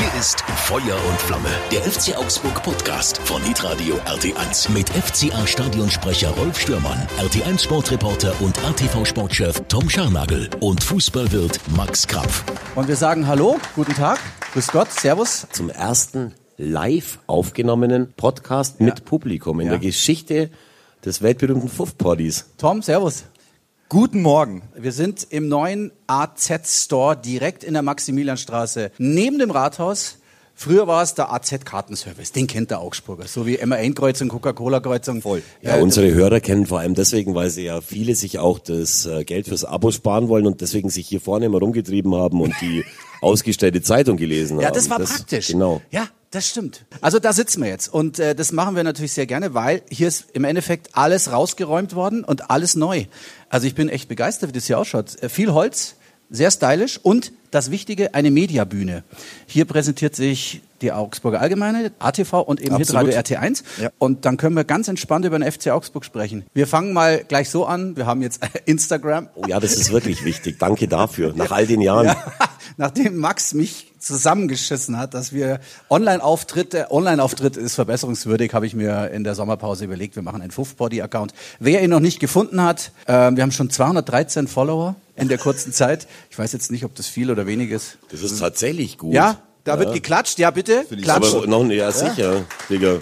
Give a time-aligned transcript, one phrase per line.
[0.00, 6.30] Hier ist Feuer und Flamme, der FC Augsburg Podcast von Hitradio RT1 mit FCA Stadionsprecher
[6.30, 12.44] Rolf Stürmann, RT1 Sportreporter und ATV Sportchef Tom Scharnagel und Fußballwirt Max Krapf.
[12.76, 14.18] Und wir sagen Hallo, guten Tag,
[14.54, 15.46] grüß Gott, Servus.
[15.52, 19.72] Zum ersten live aufgenommenen Podcast mit Publikum in Ja.
[19.72, 20.48] der Geschichte
[21.04, 22.46] des weltberühmten Fuff-Poddies.
[22.56, 23.24] Tom, Servus.
[23.90, 24.62] Guten Morgen.
[24.76, 30.18] Wir sind im neuen AZ-Store direkt in der Maximilianstraße neben dem Rathaus.
[30.54, 35.22] Früher war es der AZ-Kartenservice, den kennt der Augsburger, so wie MAN-Kreuzung, Coca-Cola-Kreuzung.
[35.22, 35.42] Voll.
[35.60, 39.24] Ja, unsere Hörer kennen vor allem deswegen, weil sie ja viele sich auch das äh,
[39.24, 42.84] Geld fürs Abo sparen wollen und deswegen sich hier vorne immer rumgetrieben haben und die
[43.20, 44.62] ausgestellte Zeitung gelesen haben.
[44.62, 45.48] Ja, das war praktisch.
[45.48, 45.82] Genau.
[45.90, 46.84] Ja, das stimmt.
[47.00, 50.06] Also da sitzen wir jetzt und äh, das machen wir natürlich sehr gerne, weil hier
[50.06, 53.06] ist im Endeffekt alles rausgeräumt worden und alles neu.
[53.48, 55.20] Also ich bin echt begeistert, wie das hier ausschaut.
[55.22, 55.96] Äh, viel Holz,
[56.30, 59.02] sehr stylisch und das Wichtige, eine Mediabühne.
[59.46, 62.76] Hier präsentiert sich die Augsburger Allgemeine, ATV und eben.
[62.76, 63.64] Hitradio RT1.
[63.80, 63.90] Ja.
[63.98, 66.44] Und dann können wir ganz entspannt über den FC Augsburg sprechen.
[66.54, 67.96] Wir fangen mal gleich so an.
[67.96, 69.28] Wir haben jetzt Instagram.
[69.34, 70.58] Oh ja, das ist wirklich wichtig.
[70.58, 71.34] Danke dafür.
[71.34, 72.14] Nach all den Jahren.
[72.76, 79.24] Nachdem Max mich zusammengeschissen hat, dass wir Online-Auftritte, Online-Auftritt ist verbesserungswürdig, habe ich mir in
[79.24, 81.34] der Sommerpause überlegt, wir machen einen Fuff-Body-Account.
[81.58, 85.72] Wer ihn noch nicht gefunden hat, äh, wir haben schon 213 Follower in der kurzen
[85.72, 86.06] Zeit.
[86.30, 87.98] Ich weiß jetzt nicht, ob das viel oder wenig ist.
[88.10, 89.14] Das ist tatsächlich gut.
[89.14, 90.38] Ja, da wird geklatscht.
[90.38, 91.34] Ja, bitte, klatscht.
[91.34, 92.98] Aber noch, ja, sicher, Digga.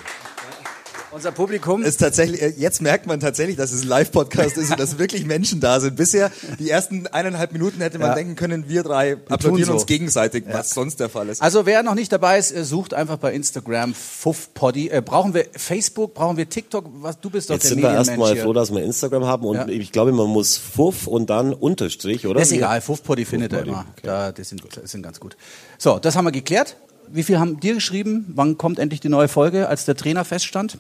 [1.11, 1.83] Unser Publikum.
[1.83, 5.25] Ist tatsächlich, äh, jetzt merkt man tatsächlich, dass es ein Live-Podcast ist und dass wirklich
[5.25, 5.97] Menschen da sind.
[5.97, 8.15] Bisher, die ersten eineinhalb Minuten hätte man Ja.
[8.15, 9.73] denken können, wir drei applaudieren so.
[9.73, 11.41] uns gegenseitig, was sonst der Fall ist.
[11.41, 14.89] Also wer noch nicht dabei ist, äh, sucht einfach bei Instagram Fuff-Poddy.
[14.89, 16.85] Äh, brauchen wir Facebook, brauchen wir TikTok?
[17.01, 19.57] Was, du bist doch Jetzt der sind wir erstmal froh, dass wir Instagram haben und
[19.57, 19.67] Ja.
[19.69, 22.41] ich glaube, man muss Fuff und dann Unterstrich, oder?
[22.41, 23.87] Das ist egal, Fuffpoddy findet er immer.
[24.03, 25.37] Da, die sind, die sind ganz gut.
[25.79, 26.77] So, das haben wir geklärt.
[27.11, 28.27] Wie viel haben dir geschrieben?
[28.35, 30.77] Wann kommt endlich die neue Folge, als der Trainer feststand?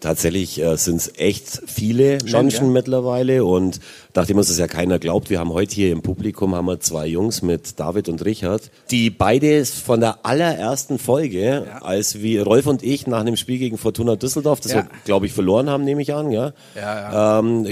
[0.00, 2.72] Tatsächlich äh, sind es echt viele Schon, Menschen ja.
[2.72, 3.80] mittlerweile und
[4.14, 7.06] nachdem uns das ja keiner glaubt, wir haben heute hier im Publikum haben wir zwei
[7.06, 12.82] Jungs mit David und Richard, die beide von der allerersten Folge, als wir Rolf und
[12.82, 14.78] ich nach einem Spiel gegen Fortuna Düsseldorf, das Ja.
[14.78, 17.66] wir glaube ich verloren haben, nehme ich an, ja, Ja, Ähm,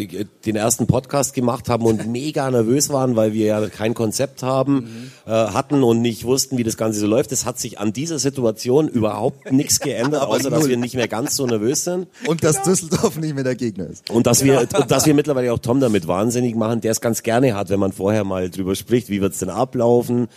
[0.45, 4.75] den ersten Podcast gemacht haben und mega nervös waren, weil wir ja kein Konzept haben,
[4.75, 5.11] Mhm.
[5.27, 7.33] äh, hatten und nicht wussten, wie das Ganze so läuft.
[7.33, 11.35] Es hat sich an dieser Situation überhaupt nichts geändert, außer dass wir nicht mehr ganz
[11.37, 12.07] so nervös sind.
[12.27, 14.11] Und dass Düsseldorf nicht mehr der Gegner ist.
[14.11, 17.23] Und dass wir, und dass wir mittlerweile auch Tom damit wahnsinnig machen, der es ganz
[17.23, 20.29] gerne hat, wenn man vorher mal drüber spricht, wie wird's denn ablaufen.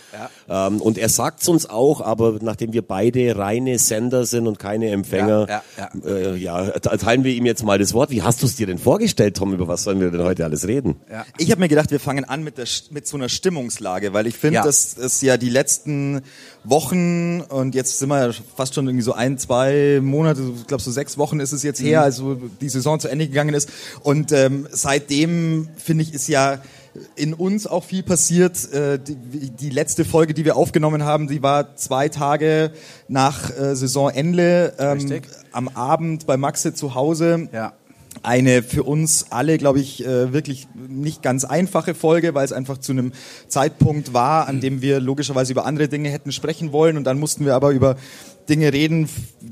[0.54, 4.90] Ähm, und er sagt's uns auch, aber nachdem wir beide reine Sender sind und keine
[4.90, 8.10] Empfänger, Ja, ja, Äh, ja, teilen wir ihm jetzt mal das Wort.
[8.10, 9.54] Wie hast du es dir denn vorgestellt, Tom?
[9.54, 10.96] Über was sollen wir denn heute alles reden?
[11.10, 11.24] Ja.
[11.38, 14.36] Ich habe mir gedacht, wir fangen an mit, der, mit so einer Stimmungslage, weil ich
[14.36, 14.62] finde, Ja.
[14.64, 16.20] dass es ja die letzten
[16.64, 20.82] Wochen und jetzt sind wir ja fast schon irgendwie so ein, zwei Monate, ich glaube
[20.82, 22.04] so sechs Wochen ist es jetzt her, Mhm.
[22.04, 23.70] also die Saison zu Ende gegangen ist.
[24.02, 26.58] Und ähm, seitdem, finde ich, ist ja
[27.16, 28.72] in uns auch viel passiert.
[28.72, 32.72] Äh, die, die letzte Folge, die wir aufgenommen haben, die war zwei Tage
[33.08, 35.22] nach äh, Saisonende ähm,
[35.52, 37.72] am Abend bei Maxe zu Hause Ja.
[38.22, 42.78] eine für uns alle, glaube ich, äh, wirklich nicht ganz einfache Folge, weil es einfach
[42.78, 43.12] zu einem
[43.48, 47.44] Zeitpunkt war, an dem wir logischerweise über andere Dinge hätten sprechen wollen und dann mussten
[47.44, 47.96] wir aber über
[48.48, 49.08] Dinge reden,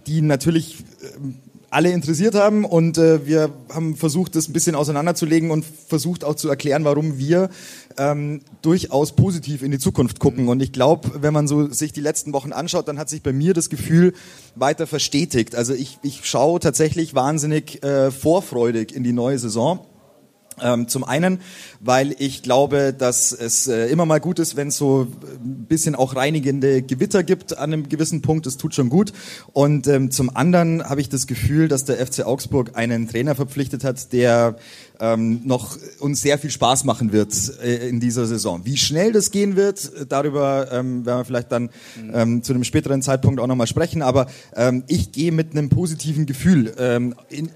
[0.07, 0.79] die natürlich
[1.17, 1.37] ähm,
[1.71, 6.35] alle interessiert haben und äh, wir haben versucht, das ein bisschen auseinanderzulegen und versucht auch
[6.35, 7.49] zu erklären, warum wir
[7.97, 10.49] ähm, durchaus positiv in die Zukunft gucken.
[10.49, 13.33] Und ich glaube, wenn man so sich die letzten Wochen anschaut, dann hat sich bei
[13.33, 14.15] mir das Gefühl
[14.57, 15.55] weiter verstetigt.
[15.55, 19.87] Also ich, ich schaue tatsächlich wahnsinnig äh, vorfreudig in die neue Saison.
[20.63, 21.41] Ähm, zum einen,
[21.81, 25.07] weil ich glaube, dass es äh, immer mal gut ist, wenn es so
[25.43, 28.47] ein bisschen auch reinigende Gewitter gibt an einem gewissen Punkt.
[28.47, 29.13] Das tut schon gut.
[29.53, 33.85] Und ähm, zum anderen habe ich das Gefühl, dass der FC Augsburg einen Trainer verpflichtet
[33.85, 34.57] hat, der
[35.01, 38.61] ähm, noch uns sehr viel Spaß machen wird äh, in dieser Saison.
[38.65, 41.71] Wie schnell das gehen wird, äh, darüber ähm, werden wir vielleicht dann
[42.13, 44.03] ähm, zu einem späteren Zeitpunkt auch nochmal sprechen.
[44.03, 47.51] Aber ähm, ich gehe mit einem positiven Gefühl ähm, in,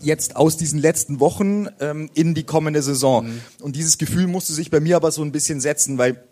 [0.00, 3.28] jetzt aus diesen letzten Wochen ähm, in die kommende Saison.
[3.60, 6.22] Und dieses Gefühl musste sich bei mir aber so ein bisschen setzen, weil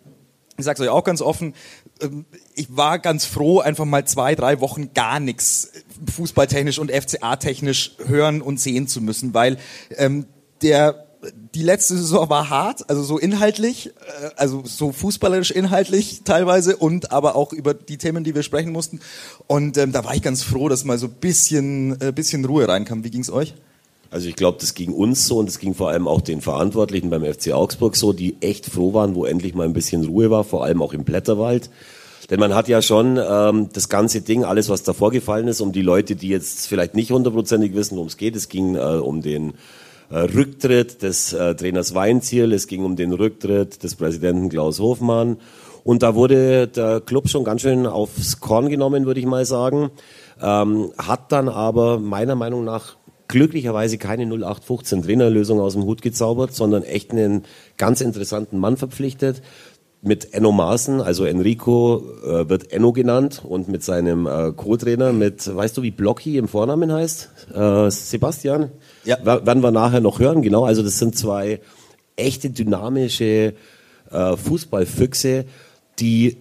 [0.57, 1.53] ich sage euch auch ganz offen,
[2.01, 2.25] ähm,
[2.55, 5.71] ich war ganz froh, einfach mal zwei, drei Wochen gar nichts
[6.11, 9.57] fußballtechnisch und FCA-technisch hören und sehen zu müssen, weil
[9.97, 10.25] ähm,
[10.61, 11.07] der
[11.53, 17.11] die letzte Saison war hart, also so inhaltlich, äh, also so fußballerisch inhaltlich teilweise und
[17.11, 18.99] aber auch über die Themen, die wir sprechen mussten.
[19.47, 23.03] Und ähm, da war ich ganz froh, dass mal so bisschen, äh, bisschen Ruhe reinkam.
[23.03, 23.55] Wie ging's euch?
[24.09, 27.09] Also ich glaube, das ging uns so und es ging vor allem auch den Verantwortlichen
[27.09, 30.43] beim FC Augsburg so, die echt froh waren, wo endlich mal ein bisschen Ruhe war,
[30.43, 31.69] vor allem auch im Blätterwald.
[32.29, 35.71] Denn man hat ja schon ähm, das ganze Ding, alles was davor gefallen ist, um
[35.71, 38.35] die Leute, die jetzt vielleicht nicht hundertprozentig wissen, worum es geht.
[38.35, 39.53] Es ging äh, um den
[40.11, 45.37] Rücktritt des äh, Trainers Weinziel, es ging um den Rücktritt des Präsidenten Klaus Hofmann.
[45.83, 49.89] Und da wurde der Club schon ganz schön aufs Korn genommen, würde ich mal sagen.
[50.41, 56.53] Ähm, hat dann aber meiner Meinung nach glücklicherweise keine 0815 Trainerlösung aus dem Hut gezaubert,
[56.53, 57.43] sondern echt einen
[57.77, 59.41] ganz interessanten Mann verpflichtet.
[60.01, 65.53] Mit Enno Maaßen, also Enrico äh, wird Enno genannt und mit seinem äh, Co-Trainer, mit,
[65.53, 67.29] weißt du, wie Blocky im Vornamen heißt?
[67.53, 68.71] Äh, Sebastian?
[69.07, 69.25] Ja.
[69.25, 70.65] werden wir nachher noch hören, genau.
[70.65, 71.61] Also das sind zwei
[72.17, 73.53] echte dynamische
[74.11, 75.45] äh, Fußballfüchse,
[75.99, 76.37] die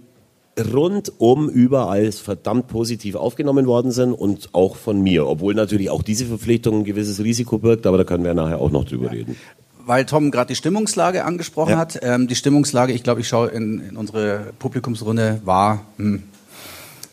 [0.59, 6.25] rundum überall verdammt positiv aufgenommen worden sind und auch von mir, obwohl natürlich auch diese
[6.25, 9.13] Verpflichtung ein gewisses Risiko birgt, aber da können wir nachher auch noch drüber ja.
[9.13, 9.37] reden.
[9.85, 11.79] Weil Tom gerade die Stimmungslage angesprochen ja.
[11.79, 12.01] hat.
[12.03, 16.25] Ähm, die Stimmungslage, ich glaube, ich schaue in, in, unsere Publikumsrunde, war hm,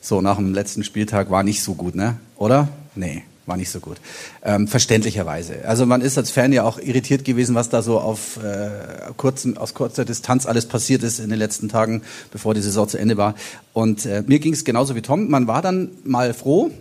[0.02, 2.18] so nach dem letzten Spieltag war nicht so gut, ne?
[2.38, 2.70] Oder?
[2.96, 3.98] Nee war nicht so gut.
[4.44, 5.66] Ähm, verständlicherweise.
[5.66, 8.70] Also man ist als Fan ja auch irritiert gewesen, was da so auf äh,
[9.18, 12.02] kurzen, aus kurzer Distanz alles passiert ist in den letzten Tagen,
[12.32, 13.36] bevor die Saison zu Ende war.
[13.74, 15.30] Und äh, mir ging es genauso wie Tom.
[15.30, 16.72] Man war dann mal froh,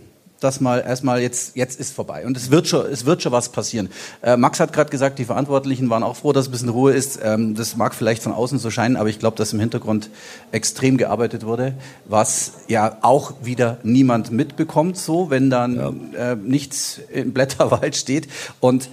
[0.43, 2.25] dass mal erstmal jetzt, jetzt ist vorbei.
[2.25, 3.89] Und es wird schon, es wird schon was passieren.
[4.21, 7.19] Äh, Max hat gerade gesagt, die Verantwortlichen waren auch froh, dass ein bisschen Ruhe ist.
[7.23, 10.09] Ähm, das mag vielleicht von außen so scheinen, aber ich glaube, dass im Hintergrund
[10.51, 11.75] extrem gearbeitet wurde,
[12.05, 16.31] was ja auch wieder niemand mitbekommt, so, wenn dann ja.
[16.31, 18.27] äh, nichts im Blätterwald steht.
[18.59, 18.89] Und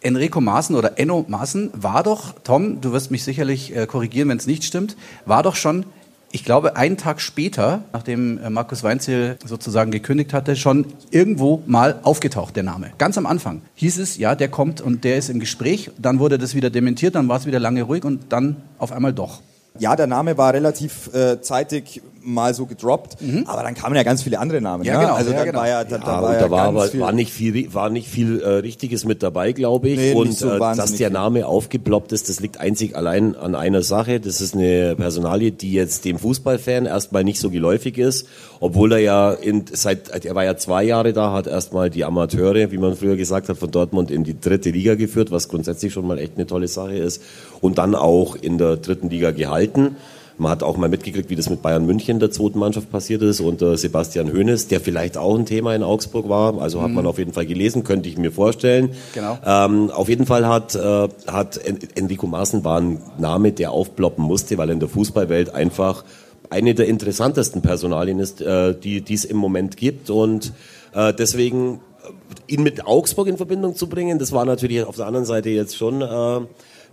[0.00, 4.38] Enrico Maaßen oder Enno Maaßen war doch, Tom, du wirst mich sicherlich äh, korrigieren, wenn
[4.38, 5.84] es nicht stimmt, war doch schon
[6.32, 12.00] ich glaube, einen Tag später, nachdem äh, Markus Weinzel sozusagen gekündigt hatte, schon irgendwo mal
[12.02, 12.90] aufgetaucht, der Name.
[12.98, 15.90] Ganz am Anfang hieß es, ja, der kommt und der ist im Gespräch.
[15.98, 19.12] Dann wurde das wieder dementiert, dann war es wieder lange ruhig und dann auf einmal
[19.12, 19.40] doch.
[19.78, 23.44] Ja, der Name war relativ äh, zeitig mal so gedroppt, mhm.
[23.46, 24.84] aber dann kamen ja ganz viele andere Namen.
[24.84, 25.14] Ja, genau.
[25.14, 25.58] Also ja, dann genau.
[25.60, 28.08] war ja, da, ja, da war, ja war aber viel war nicht viel, war nicht
[28.08, 29.98] viel äh, Richtiges mit dabei, glaube ich.
[29.98, 33.82] Nee, und so äh, dass der Name aufgeploppt ist, das liegt einzig allein an einer
[33.82, 34.20] Sache.
[34.20, 38.26] Das ist eine Personalie, die jetzt dem Fußballfan erstmal nicht so geläufig ist,
[38.60, 42.70] obwohl er ja in, seit er war ja zwei Jahre da, hat erstmal die Amateure,
[42.72, 46.06] wie man früher gesagt hat, von Dortmund in die dritte Liga geführt, was grundsätzlich schon
[46.06, 47.22] mal echt eine tolle Sache ist,
[47.60, 49.96] und dann auch in der dritten Liga gehalten.
[50.38, 53.40] Man hat auch mal mitgekriegt, wie das mit Bayern München der zweiten Mannschaft passiert ist
[53.40, 56.60] unter Sebastian Hoeneß, der vielleicht auch ein Thema in Augsburg war.
[56.60, 56.96] Also hat mhm.
[56.96, 58.90] man auf jeden Fall gelesen, könnte ich mir vorstellen.
[59.14, 59.38] Genau.
[59.46, 61.60] Ähm, auf jeden Fall hat, äh, hat
[61.94, 66.04] Enrico Maaßen war ein Name, der aufploppen musste, weil in der Fußballwelt einfach
[66.50, 70.10] eine der interessantesten Personalien ist, äh, die es im Moment gibt.
[70.10, 70.52] Und
[70.94, 75.06] äh, deswegen äh, ihn mit Augsburg in Verbindung zu bringen, das war natürlich auf der
[75.06, 76.40] anderen Seite jetzt schon äh,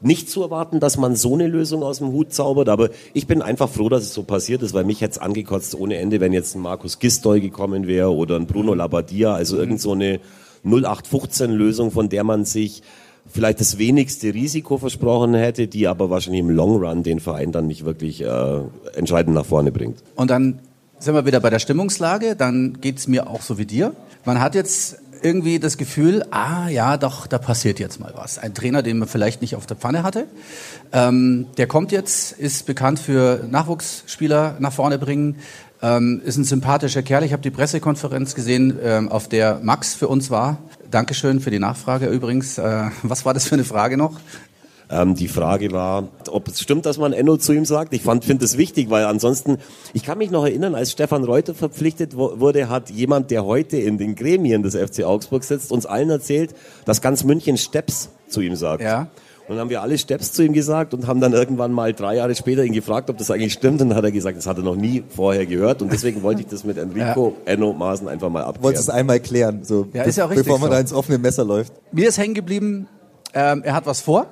[0.04, 3.42] nicht zu erwarten, dass man so eine Lösung aus dem Hut zaubert, aber ich bin
[3.42, 6.34] einfach froh, dass es so passiert ist, weil mich hätte es angekotzt ohne Ende, wenn
[6.34, 10.20] jetzt ein Markus Gistoy gekommen wäre oder ein Bruno Labbadia, also irgend so eine
[10.66, 12.84] 0815-Lösung, von der man sich
[13.32, 17.68] vielleicht das wenigste Risiko versprochen hätte, die aber wahrscheinlich im Long Run den Verein dann
[17.68, 18.60] nicht wirklich äh,
[18.96, 20.04] entscheidend nach vorne bringt.
[20.16, 20.60] Und dann
[21.00, 23.94] sind wir wieder bei der Stimmungslage, dann geht es mir auch so wie dir.
[24.26, 28.38] Man hat jetzt irgendwie das Gefühl, ah ja, doch, da passiert jetzt mal was.
[28.38, 30.28] Ein Trainer, den man vielleicht nicht auf der Pfanne hatte,
[30.92, 35.38] ähm, der kommt jetzt, ist bekannt für Nachwuchsspieler nach vorne bringen,
[35.82, 37.24] ähm, ist ein sympathischer Kerl.
[37.24, 40.58] Ich habe die Pressekonferenz gesehen, ähm, auf der Max für uns war.
[40.90, 42.58] Dankeschön für die Nachfrage übrigens.
[42.58, 44.20] Äh, was war das für eine Frage noch?
[44.94, 47.94] Ähm, die Frage war, ob es stimmt, dass man Enno zu ihm sagt.
[47.94, 49.58] Ich finde es wichtig, weil ansonsten,
[49.94, 53.98] ich kann mich noch erinnern, als Stefan Reuter verpflichtet wurde, hat jemand, der heute in
[53.98, 56.54] den Gremien des FC Augsburg sitzt, uns allen erzählt,
[56.86, 58.84] dass ganz München Steps zu ihm sagt.
[58.84, 59.08] Ja.
[59.48, 62.16] Und dann haben wir alle Steps zu ihm gesagt und haben dann irgendwann mal drei
[62.16, 63.82] Jahre später ihn gefragt, ob das eigentlich stimmt.
[63.82, 65.82] Und dann hat er gesagt, das hat er noch nie vorher gehört.
[65.82, 67.54] Und deswegen wollte ich das mit Enrico ja.
[67.54, 68.64] Enno Maaßen einfach mal abklären.
[68.64, 70.74] Wolltest es einmal klären, so, ja, ist ja auch richtig bevor man so.
[70.74, 71.74] da ins offene Messer läuft.
[71.92, 72.88] Mir ist hängen geblieben,
[73.34, 74.28] ähm, er hat was vor.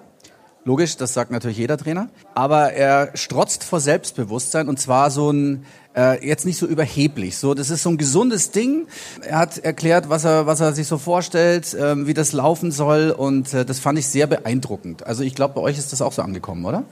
[0.63, 2.09] Logisch, das sagt natürlich jeder Trainer.
[2.35, 5.65] Aber er strotzt vor Selbstbewusstsein und zwar so ein,
[5.95, 7.37] äh, jetzt nicht so überheblich.
[7.37, 8.85] So, das ist so ein gesundes Ding.
[9.21, 13.09] Er hat erklärt, was er, was er sich so vorstellt, äh, wie das laufen soll
[13.09, 15.05] und äh, das fand ich sehr beeindruckend.
[15.07, 16.83] Also ich glaube, bei euch ist das auch so angekommen, oder?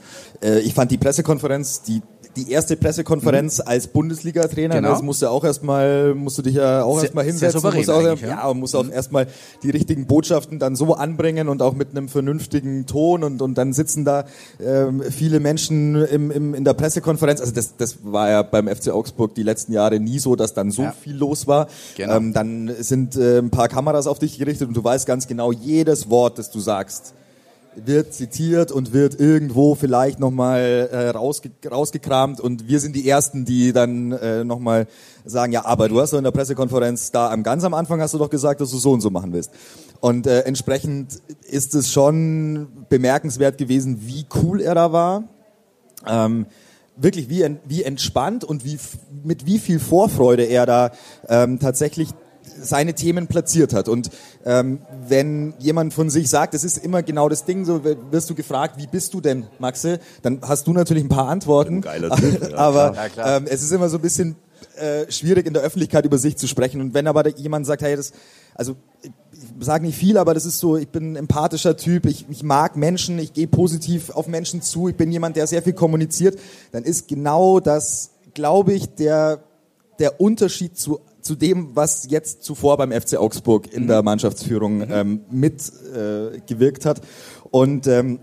[0.41, 2.01] Äh, ich fand die Pressekonferenz, die
[2.36, 3.63] die erste Pressekonferenz mhm.
[3.67, 4.75] als Bundesliga-Trainer.
[4.75, 4.89] Genau.
[4.89, 7.59] Das musst du auch erstmal, musst du dich ja auch erstmal hinsetzen.
[7.59, 8.91] Sehr musst auch, ja, ja musst auch mhm.
[8.91, 9.27] erstmal
[9.63, 13.74] die richtigen Botschaften dann so anbringen und auch mit einem vernünftigen Ton und, und dann
[13.74, 14.25] sitzen da
[14.63, 17.41] ähm, viele Menschen im, im, in der Pressekonferenz.
[17.41, 20.71] Also das, das war ja beim FC Augsburg die letzten Jahre nie so, dass dann
[20.71, 20.91] so ja.
[20.91, 21.67] viel los war.
[21.98, 22.15] Genau.
[22.15, 25.51] Ähm, dann sind äh, ein paar Kameras auf dich gerichtet und du weißt ganz genau,
[25.51, 27.13] jedes Wort, das du sagst,
[27.75, 33.45] wird zitiert und wird irgendwo vielleicht nochmal äh, rausge rausgekramt und wir sind die Ersten,
[33.45, 34.88] die dann äh, nochmal
[35.25, 38.13] sagen, ja, aber du hast doch in der Pressekonferenz da am ganz am Anfang hast
[38.13, 39.51] du doch gesagt, dass du so und so machen willst.
[39.99, 45.23] Und äh, entsprechend ist es schon bemerkenswert gewesen, wie cool er da war.
[46.07, 46.45] Ähm,
[46.95, 48.77] wirklich wie, wie entspannt und wie,
[49.23, 50.91] mit wie viel Vorfreude er da
[51.27, 52.09] ähm, tatsächlich
[52.62, 53.88] seine Themen platziert hat.
[53.88, 54.10] Und
[54.46, 58.36] ähm, wenn jemand von sich sagt, das ist immer genau das Ding, so wirst du
[58.36, 60.00] gefragt, wie bist du denn, Maxe?
[60.22, 61.81] Dann hast du natürlich ein paar Antworten.
[61.81, 64.36] Geiler typ, ja, aber ja, ähm, es ist immer so ein bisschen
[64.77, 66.81] äh, schwierig in der Öffentlichkeit über sich zu sprechen.
[66.81, 68.12] Und wenn aber jemand sagt, hey, das,
[68.55, 72.05] also ich, ich sage nicht viel, aber das ist so, ich bin ein empathischer Typ,
[72.05, 75.62] ich, ich mag Menschen, ich gehe positiv auf Menschen zu, ich bin jemand, der sehr
[75.62, 76.39] viel kommuniziert,
[76.72, 79.43] dann ist genau das, glaube ich, der,
[80.00, 84.05] der Unterschied zu zu dem, was jetzt zuvor beim FC Augsburg in der mhm.
[84.05, 84.88] Mannschaftsführung mhm.
[84.89, 87.01] ähm, mitgewirkt äh, hat.
[87.51, 88.17] Und ähm,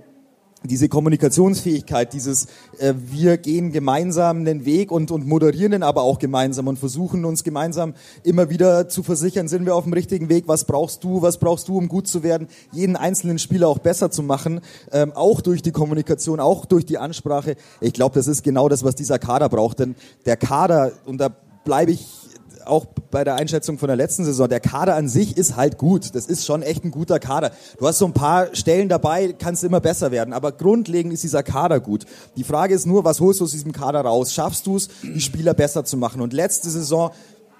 [0.64, 2.46] diese Kommunikationsfähigkeit, dieses
[2.78, 7.24] äh, wir gehen gemeinsam den Weg und, und moderieren den aber auch gemeinsam und versuchen
[7.24, 7.94] uns gemeinsam
[8.24, 11.68] immer wieder zu versichern, sind wir auf dem richtigen Weg, was brauchst du, was brauchst
[11.68, 15.62] du, um gut zu werden, jeden einzelnen Spieler auch besser zu machen, ähm, auch durch
[15.62, 17.54] die Kommunikation, auch durch die Ansprache.
[17.80, 19.94] Ich glaube, das ist genau das, was dieser Kader braucht, denn
[20.24, 21.28] der Kader, und da
[21.64, 22.25] bleibe ich
[22.66, 26.14] auch bei der Einschätzung von der letzten Saison, der Kader an sich ist halt gut.
[26.14, 27.52] Das ist schon echt ein guter Kader.
[27.78, 30.32] Du hast so ein paar Stellen dabei, kannst immer besser werden.
[30.32, 32.04] Aber grundlegend ist dieser Kader gut.
[32.36, 34.32] Die Frage ist nur, was holst du aus diesem Kader raus?
[34.32, 36.20] Schaffst du es, die Spieler besser zu machen?
[36.20, 37.10] Und letzte Saison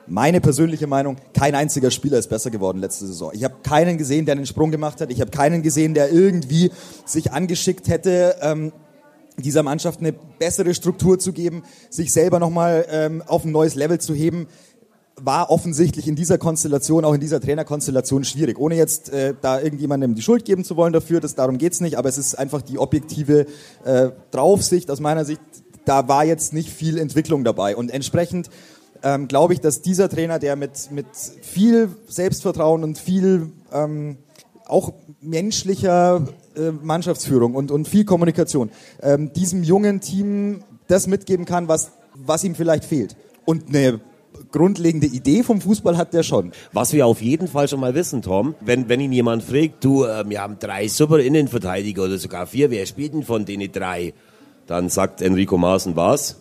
[0.08, 3.32] meine persönliche Meinung, kein einziger Spieler ist besser geworden letzte Saison.
[3.34, 5.10] Ich habe keinen gesehen, der einen Sprung gemacht hat.
[5.10, 6.70] Ich habe keinen gesehen, der irgendwie
[7.04, 8.72] sich angeschickt hätte, ähm,
[9.38, 13.98] dieser Mannschaft eine bessere Struktur zu geben, sich selber nochmal ähm, auf ein neues Level
[13.98, 14.48] zu heben
[15.18, 18.58] war offensichtlich in dieser Konstellation, auch in dieser Trainerkonstellation schwierig.
[18.58, 21.96] Ohne jetzt äh, da irgendjemandem die Schuld geben zu wollen dafür, das, darum geht's nicht,
[21.96, 23.46] aber es ist einfach die objektive
[23.84, 25.40] äh, Draufsicht aus meiner Sicht,
[25.86, 27.76] da war jetzt nicht viel Entwicklung dabei.
[27.76, 28.50] Und entsprechend
[29.02, 31.06] ähm, glaube ich, dass dieser Trainer, der mit, mit
[31.42, 34.18] viel Selbstvertrauen und viel ähm,
[34.66, 38.70] auch menschlicher äh, Mannschaftsführung und, und viel Kommunikation,
[39.00, 43.16] ähm, diesem jungen Team das mitgeben kann, was, was ihm vielleicht fehlt.
[43.44, 44.00] Und eine
[44.52, 46.52] grundlegende Idee vom Fußball hat der schon.
[46.72, 50.04] Was wir auf jeden Fall schon mal wissen, Tom, wenn, wenn ihn jemand fragt, du,
[50.04, 54.14] äh, wir haben drei super Innenverteidiger oder sogar vier, wer spielt denn von denen drei?
[54.66, 56.36] Dann sagt Enrico Maaßen was?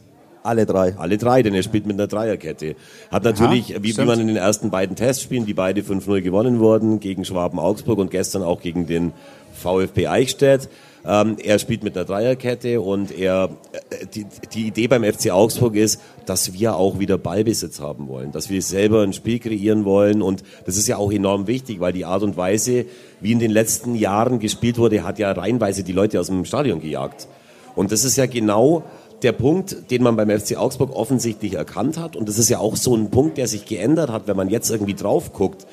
[0.45, 0.95] Alle drei.
[0.97, 2.75] Alle drei, denn er spielt mit einer Dreierkette.
[3.09, 6.59] Hat natürlich, Aha, wie, wie man in den ersten beiden Testspielen, die beide 5-0 gewonnen
[6.59, 9.11] wurden, gegen Schwaben Augsburg und gestern auch gegen den
[9.53, 10.69] VfB Eichstätt,
[11.07, 13.49] ähm, er spielt mit einer Dreierkette und er,
[13.89, 18.31] äh, die, die Idee beim FC Augsburg ist, dass wir auch wieder Ballbesitz haben wollen,
[18.31, 21.93] dass wir selber ein Spiel kreieren wollen und das ist ja auch enorm wichtig, weil
[21.93, 22.85] die Art und Weise,
[23.21, 26.81] wie in den letzten Jahren gespielt wurde, hat ja reihenweise die Leute aus dem Stadion
[26.81, 27.27] gejagt.
[27.75, 28.83] Und das ist ja genau
[29.21, 32.15] der Punkt, den man beim FC Augsburg offensichtlich erkannt hat.
[32.15, 34.69] Und das ist ja auch so ein Punkt, der sich geändert hat, wenn man jetzt
[34.69, 35.65] irgendwie drauf guckt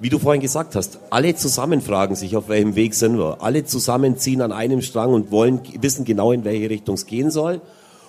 [0.00, 3.42] wie du vorhin gesagt hast, alle zusammen fragen sich, auf welchem Weg sind wir.
[3.42, 7.30] Alle zusammen ziehen an einem Strang und wollen wissen genau, in welche Richtung es gehen
[7.30, 7.60] soll.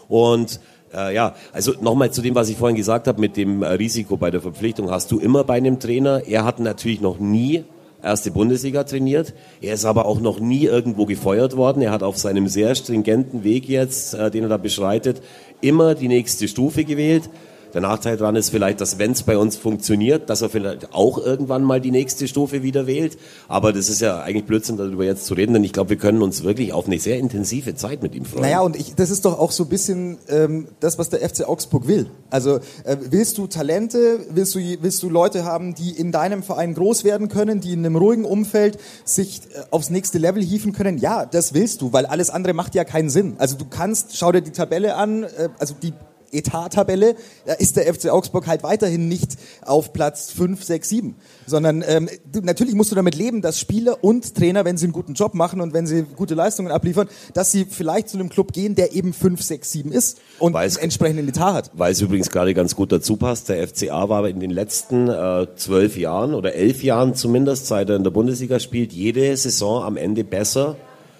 [0.08, 0.60] Und
[0.94, 4.18] äh, ja, also nochmal zu dem, was ich vorhin gesagt habe, mit dem äh, Risiko
[4.18, 6.24] bei der Verpflichtung hast du immer bei einem Trainer.
[6.27, 7.63] Er hat natürlich noch nie
[8.01, 9.34] erste Bundesliga trainiert.
[9.62, 11.82] Er ist aber auch noch nie irgendwo gefeuert worden.
[11.82, 15.22] Er hat auf seinem sehr stringenten Weg jetzt, äh, den er da beschreitet,
[15.62, 17.30] immer die nächste Stufe gewählt.
[17.75, 21.17] Der Nachteil daran ist vielleicht, dass wenn es bei uns funktioniert, dass er vielleicht auch
[21.17, 23.17] irgendwann mal die nächste Stufe wieder wählt.
[23.50, 26.22] Aber das ist ja eigentlich Blödsinn, darüber jetzt zu reden, denn ich glaube, wir können
[26.22, 28.44] uns wirklich auf eine sehr intensive Zeit mit ihm freuen.
[28.44, 31.50] Naja, und ich, das ist doch auch so ein bisschen ähm, das, was der FC
[31.50, 32.10] Augsburg will.
[32.29, 36.75] Also äh, willst du Talente, willst du, willst du Leute haben, die in deinem Verein
[36.75, 40.98] groß werden können, die in einem ruhigen Umfeld sich äh, aufs nächste Level hieven können?
[40.98, 43.36] Ja, das willst du, weil alles andere macht ja keinen Sinn.
[43.38, 45.91] Also du kannst, schau dir die Tabelle an, äh, also die
[46.36, 47.15] Etat-Tabelle,
[47.46, 51.15] da ist der FC Augsburg halt weiterhin nicht auf Platz 5, 6, 7.
[51.46, 52.10] Sondern ähm,
[52.44, 55.62] natürlich musst du damit leben, dass Spieler und Trainer, wenn sie einen guten Job machen
[55.62, 59.13] und wenn sie gute Leistungen abliefern, dass sie vielleicht zu einem Club gehen, der eben
[59.13, 61.72] 5, 6, 7 ist und Weil's, entsprechenden Etat hat.
[61.74, 65.48] Weil es übrigens gerade ganz gut dazu passt, der FCA war in den letzten äh,
[65.56, 69.98] zwölf Jahren oder elf Jahren zumindest, seit er in der Bundesliga spielt, jede Saison am
[69.98, 70.75] Ende besser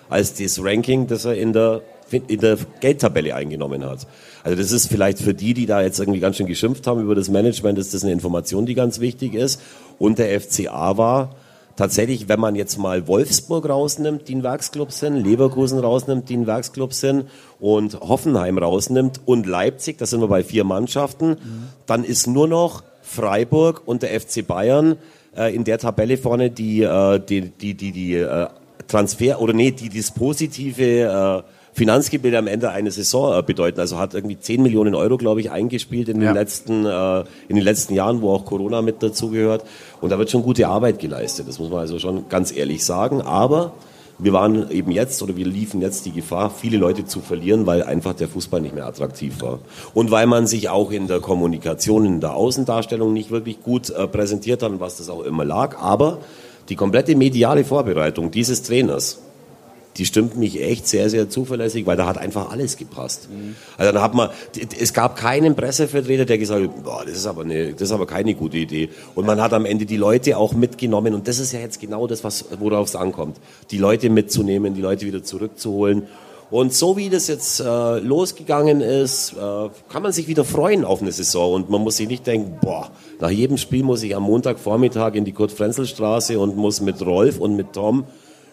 [0.10, 1.82] als das Ranking, das er in der
[2.12, 4.08] in der Geldtabelle eingenommen hat.
[4.44, 7.16] Also das ist vielleicht für die, die da jetzt irgendwie ganz schön geschimpft haben über
[7.16, 9.62] das Management, ist das eine Information, die ganz wichtig ist.
[9.98, 11.36] Und der FCA war
[11.76, 16.48] tatsächlich, wenn man jetzt mal Wolfsburg rausnimmt, die ein Werksclub sind, Leverkusen rausnimmt, die ein
[16.48, 17.26] Werksclub sind
[17.60, 21.68] und Hoffenheim rausnimmt und Leipzig, da sind wir bei vier Mannschaften, mhm.
[21.86, 24.98] dann ist nur noch Freiburg und der FC Bayern
[25.36, 28.48] äh, in der Tabelle vorne, die, äh, die, die, die, die äh,
[28.88, 33.82] Transfer oder nee, die das positive äh, Finanzgebilde am Ende einer Saison äh, bedeuten.
[33.82, 36.30] Also hat irgendwie 10 Millionen Euro, glaube ich, eingespielt in, ja.
[36.32, 39.66] den letzten, äh, in den letzten Jahren, wo auch Corona mit dazugehört.
[40.00, 41.50] Und da wird schon gute Arbeit geleistet.
[41.50, 43.22] Das muss man also schon ganz ehrlich sagen.
[43.22, 43.74] Aber
[44.18, 47.84] wir waren eben jetzt oder wir liefen jetzt die Gefahr, viele Leute zu verlieren, weil
[47.84, 49.60] einfach der Fußball nicht mehr attraktiv war.
[49.94, 54.08] Und weil man sich auch in der Kommunikation, in der Außendarstellung nicht wirklich gut äh,
[54.08, 55.78] präsentiert hat, was das auch immer lag.
[55.82, 56.20] Aber
[56.70, 59.20] die komplette mediale Vorbereitung dieses Trainers,
[59.98, 63.30] die stimmt mich echt sehr, sehr zuverlässig, weil da hat einfach alles gepasst.
[63.30, 63.56] Mhm.
[63.78, 64.30] Also dann hat man,
[64.80, 68.06] es gab keinen Pressevertreter, der gesagt hat, boah, das ist aber eine, das ist aber
[68.06, 68.90] keine gute Idee.
[69.16, 72.08] Und man hat am Ende die Leute auch mitgenommen und das ist ja jetzt genau
[72.08, 73.38] das, was, worauf es ankommt.
[73.72, 76.04] Die Leute mitzunehmen, die Leute wieder zurückzuholen.
[76.52, 81.02] Und so wie das jetzt äh, losgegangen ist, äh, kann man sich wieder freuen auf
[81.02, 84.24] eine Saison und man muss sich nicht denken, boah, nach jedem Spiel muss ich am
[84.24, 88.06] Montagvormittag in die Kurt-Frenzel-Straße und muss mit Rolf und mit Tom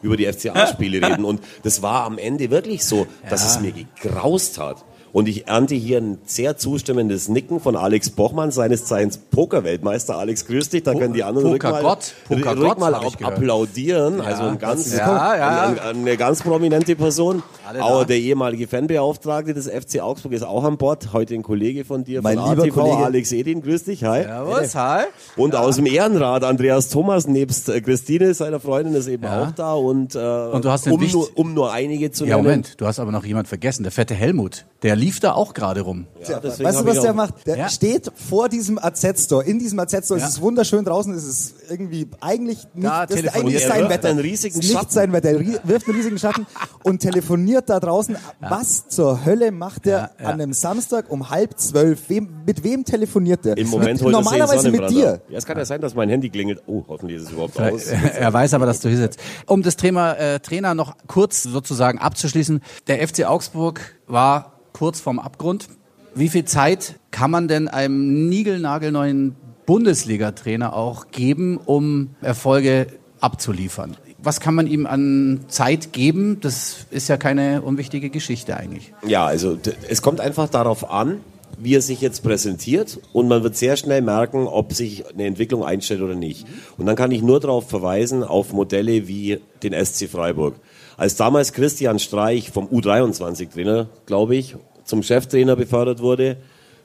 [0.02, 1.24] über die FCA-Spiele reden.
[1.24, 3.48] Und das war am Ende wirklich so, dass ja.
[3.48, 4.84] es mir gegraust hat.
[5.12, 10.16] Und ich ernte hier ein sehr zustimmendes Nicken von Alex Bochmann, seines Zeichens Poker-Weltmeister.
[10.16, 14.18] Alex, grüß dich, da können die anderen Poker mal, Poker ruhig mal applaudieren.
[14.18, 15.66] Ja, also ein ganz, ja, ja.
[15.66, 17.42] Eine, eine, ganz prominente Person.
[17.78, 21.12] Auch der ehemalige Fanbeauftragte des FC Augsburg ist auch an Bord.
[21.12, 23.04] Heute ein Kollege von dir, mein von lieber Kollege.
[23.04, 23.60] Alex Edin.
[23.60, 24.22] Grüß dich, hi.
[24.22, 25.04] Servus, hi.
[25.36, 29.74] Und aus dem Ehrenrat, Andreas Thomas, nebst äh, Christine, seiner Freundin, ist eben auch da.
[29.74, 32.30] Und, äh, und du hast um, nur, um nur einige zu nennen.
[32.30, 34.64] Ja, Moment, du hast aber noch jemand vergessen, der fette Helmut.
[34.82, 36.06] Der lief da auch gerade rum.
[36.28, 37.46] Ja, weißt du, was der macht?
[37.46, 37.68] Der ja.
[37.68, 39.44] steht vor diesem AZ-Store.
[39.44, 40.26] In diesem AZ-Store ja.
[40.26, 40.84] ist es wunderschön.
[40.84, 44.08] Draußen ist es irgendwie eigentlich nicht, da das ist eigentlich sein Wetter.
[44.08, 44.90] Einen riesigen nicht Schatten.
[44.90, 45.30] sein Wetter.
[45.30, 46.46] Er wirft einen riesigen Schatten
[46.82, 48.16] und telefoniert da draußen.
[48.40, 52.08] Was zur Hölle macht er an einem Samstag um halb zwölf?
[52.08, 53.56] Wem, mit wem telefoniert der?
[53.56, 55.20] Im Moment mit, normalerweise mit dir.
[55.28, 56.60] Ja, es kann ja sein, dass mein Handy klingelt.
[56.66, 57.86] Oh, hoffentlich ist es überhaupt aus.
[58.18, 59.20] er weiß aber, dass du hier sitzt.
[59.46, 62.60] Um das Thema äh, Trainer noch kurz sozusagen abzuschließen.
[62.88, 65.68] Der FC Augsburg war kurz vorm Abgrund.
[66.14, 69.34] Wie viel Zeit kann man denn einem niegelnagelneuen
[69.66, 72.86] Bundesliga-Trainer auch geben, um Erfolge
[73.20, 73.96] abzuliefern?
[74.18, 76.38] Was kann man ihm an Zeit geben?
[76.40, 78.92] Das ist ja keine unwichtige Geschichte eigentlich.
[79.06, 81.20] Ja, also es kommt einfach darauf an,
[81.58, 85.64] wie er sich jetzt präsentiert und man wird sehr schnell merken, ob sich eine Entwicklung
[85.64, 86.46] einstellt oder nicht.
[86.76, 90.56] Und dann kann ich nur darauf verweisen, auf Modelle wie den SC Freiburg.
[90.96, 94.56] Als damals Christian Streich vom U23-Trainer, glaube ich,
[94.92, 96.36] zum Cheftrainer befördert wurde,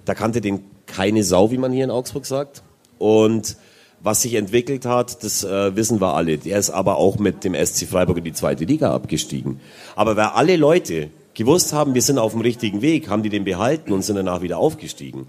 [0.06, 2.64] da kannte den keine Sau, wie man hier in Augsburg sagt.
[3.00, 3.58] Und
[4.00, 6.38] was sich entwickelt hat, das äh, wissen wir alle.
[6.38, 9.60] Der ist aber auch mit dem SC Freiburg in die zweite Liga abgestiegen.
[9.98, 13.44] Aber weil alle Leute gewusst haben, wir sind auf dem richtigen Weg, haben die den
[13.44, 15.28] behalten und sind danach wieder aufgestiegen.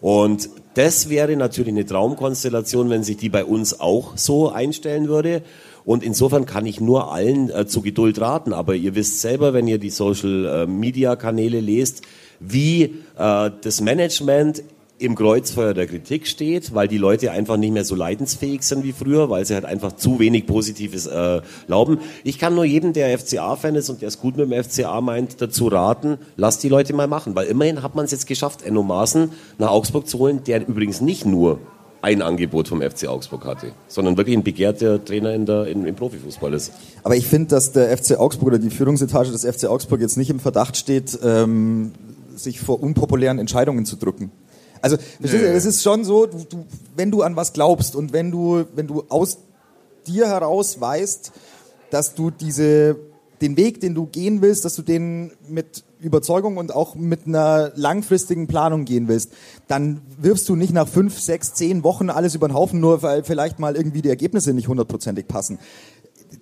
[0.00, 5.42] Und das wäre natürlich eine Traumkonstellation, wenn sich die bei uns auch so einstellen würde.
[5.86, 8.52] Und insofern kann ich nur allen äh, zu Geduld raten.
[8.52, 12.02] Aber ihr wisst selber, wenn ihr die Social-Media-Kanäle äh, lest,
[12.40, 14.64] wie äh, das Management
[14.98, 18.92] im Kreuzfeuer der Kritik steht, weil die Leute einfach nicht mehr so leidensfähig sind wie
[18.92, 21.98] früher, weil sie halt einfach zu wenig Positives äh, glauben.
[22.24, 25.40] Ich kann nur jedem, der FCA-Fan ist und der es gut mit dem FCA meint,
[25.40, 28.82] dazu raten, lasst die Leute mal machen, weil immerhin hat man es jetzt geschafft, Enno
[28.82, 31.60] Maaßen nach Augsburg zu holen, der übrigens nicht nur
[32.02, 35.94] ein Angebot vom FC Augsburg hatte, sondern wirklich ein begehrter Trainer in der, in, im
[35.94, 36.72] Profifußball ist.
[37.02, 40.30] Aber ich finde, dass der FC Augsburg oder die Führungsetage des FC Augsburg jetzt nicht
[40.30, 41.92] im Verdacht steht, ähm,
[42.36, 44.30] sich vor unpopulären Entscheidungen zu drücken.
[44.82, 48.12] Also, verstehst du, es ist schon so, du, du, wenn du an was glaubst und
[48.12, 49.38] wenn du, wenn du aus
[50.06, 51.32] dir heraus weißt,
[51.90, 52.96] dass du diese,
[53.40, 57.72] den Weg, den du gehen willst, dass du den mit Überzeugung und auch mit einer
[57.74, 59.32] langfristigen Planung gehen willst,
[59.68, 63.24] dann wirfst du nicht nach fünf, sechs, zehn Wochen alles über den Haufen, nur weil
[63.24, 65.58] vielleicht mal irgendwie die Ergebnisse nicht hundertprozentig passen.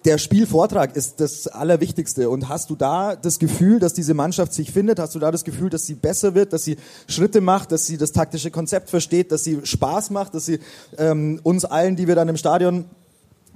[0.05, 2.29] Der Spielvortrag ist das Allerwichtigste.
[2.29, 4.99] Und hast du da das Gefühl, dass diese Mannschaft sich findet?
[4.99, 7.97] Hast du da das Gefühl, dass sie besser wird, dass sie Schritte macht, dass sie
[7.97, 10.59] das taktische Konzept versteht, dass sie Spaß macht, dass sie
[10.99, 12.87] ähm, uns allen, die wir dann im Stadion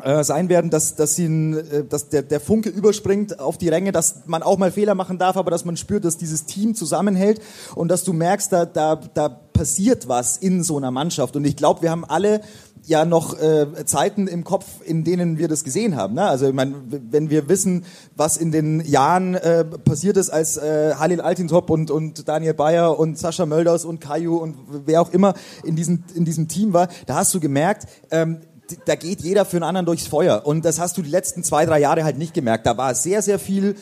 [0.02, 3.92] äh, sein werden, dass, dass, ein, äh, dass der, der Funke überspringt auf die Ränge,
[3.92, 7.40] dass man auch mal Fehler machen darf, aber dass man spürt, dass dieses Team zusammenhält
[7.74, 11.34] und dass du merkst, da, da, da passiert was in so einer Mannschaft.
[11.34, 12.42] Und ich glaube, wir haben alle
[12.86, 16.14] ja noch äh, Zeiten im Kopf, in denen wir das gesehen haben.
[16.14, 16.22] Ne?
[16.22, 17.84] Also ich meine, wenn wir wissen,
[18.16, 22.98] was in den Jahren äh, passiert ist, als äh, Halil Altintop und, und Daniel Bayer
[22.98, 24.56] und Sascha Mölders und Kaiju und
[24.86, 25.34] wer auch immer
[25.64, 28.38] in diesem, in diesem Team war, da hast du gemerkt, ähm,
[28.84, 30.46] da geht jeder für einen anderen durchs Feuer.
[30.46, 32.66] Und das hast du die letzten zwei, drei Jahre halt nicht gemerkt.
[32.66, 33.76] Da war sehr, sehr viel,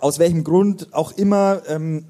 [0.00, 2.06] aus welchem Grund auch immer, ähm,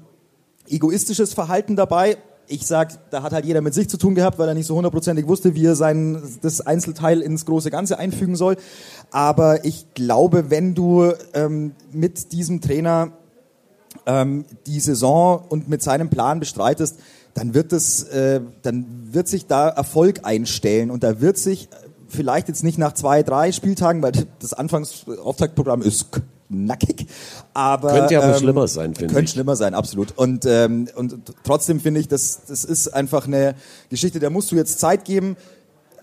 [0.67, 2.17] egoistisches Verhalten dabei.
[2.47, 4.75] ich sag, da hat halt jeder mit sich zu tun gehabt, weil er nicht so
[4.75, 8.57] hundertprozentig wusste, wie er sein, das Einzelteil ins große Ganze einfügen soll.
[9.11, 13.13] Aber ich glaube, wenn du ähm, mit diesem Trainer
[14.05, 16.99] ähm, die Saison und mit seinem Plan bestreitest,
[17.33, 21.69] dann wird es, äh, dann wird sich da Erfolg einstellen und da wird sich
[22.13, 26.07] vielleicht jetzt nicht nach zwei, drei Spieltagen, weil das Anfangsauftaktprogramm ist
[26.49, 27.07] nackig,
[27.53, 29.31] aber Könnte aber ähm, schlimmer sein, finde Könnte ich.
[29.31, 30.17] schlimmer sein, absolut.
[30.17, 33.55] Und ähm, und trotzdem finde ich, das das ist einfach eine
[33.89, 35.35] Geschichte, der musst du jetzt Zeit geben.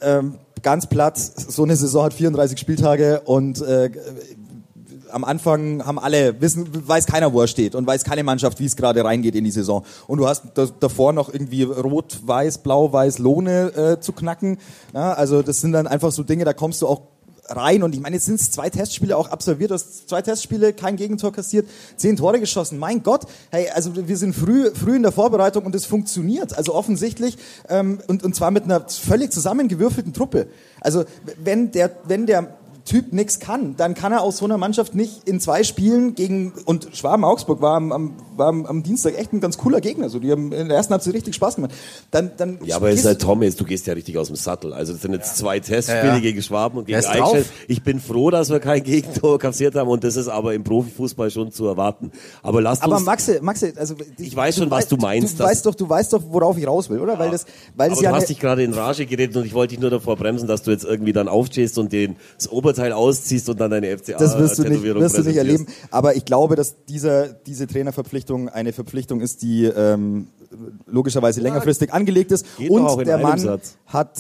[0.03, 3.91] Ähm, ganz platt, so eine Saison hat 34 Spieltage und äh,
[5.13, 8.67] am Anfang haben alle, wissen, weiß keiner, wo er steht und weiß keine Mannschaft, wie
[8.67, 9.85] es gerade reingeht in die Saison.
[10.07, 14.59] Und du hast da, davor noch irgendwie rot, weiß, blau, weiß Lohne äh, zu knacken.
[14.95, 17.03] Ja, also das sind dann einfach so Dinge, da kommst du auch
[17.51, 20.73] rein und ich meine, jetzt sind es zwei Testspiele auch absolviert, du hast zwei Testspiele,
[20.73, 22.79] kein Gegentor kassiert, zehn Tore geschossen.
[22.79, 26.57] Mein Gott, hey, also wir sind früh, früh in der Vorbereitung und es funktioniert.
[26.57, 27.37] Also offensichtlich
[27.69, 30.47] ähm, und, und zwar mit einer völlig zusammengewürfelten Truppe.
[30.81, 31.05] Also
[31.43, 32.57] wenn der, wenn der
[32.91, 36.53] Typ nichts kann, dann kann er aus so einer Mannschaft nicht in zwei Spielen gegen
[36.65, 40.09] und Schwaben Augsburg war am, am, war am, Dienstag echt ein ganz cooler Gegner.
[40.09, 41.71] So, die haben in der ersten Halbzeit richtig Spaß gemacht.
[42.11, 44.35] Dann, dann Ja, aber es ist halt Tom, jetzt, du gehst ja richtig aus dem
[44.35, 44.73] Sattel.
[44.73, 46.21] Also das sind jetzt zwei Testspiele Ja, ja.
[46.21, 46.99] gegen Schwaben und gegen.
[46.99, 47.47] Eichstätt.
[47.69, 51.31] Ich bin froh, dass wir kein Gegentor kassiert haben und das ist aber im Profifußball
[51.31, 52.11] schon zu erwarten.
[52.43, 53.07] Aber lasst Aber uns...
[53.07, 56.23] Maxe, Maxe, also Ich weiß schon, was du meinst, Du, weißt doch, du weißt doch,
[56.29, 57.21] worauf ich raus will, oder?
[57.21, 59.55] Weil das, weil aber das du ja hast dich gerade in Rage geredet und ich
[59.55, 62.80] wollte dich nur davor bremsen, dass du jetzt irgendwie dann aufstehst und den, das Oberteil
[62.81, 65.67] ausziehst und dann deine FCA das wirst du nicht, wirst du nicht erleben.
[65.91, 70.29] Aber ich glaube, dass dieser, diese Trainerverpflichtung eine Verpflichtung ist, die ähm,
[70.87, 72.47] logischerweise längerfristig angelegt ist.
[72.69, 73.77] Und der Mann Satz.
[73.87, 74.19] hat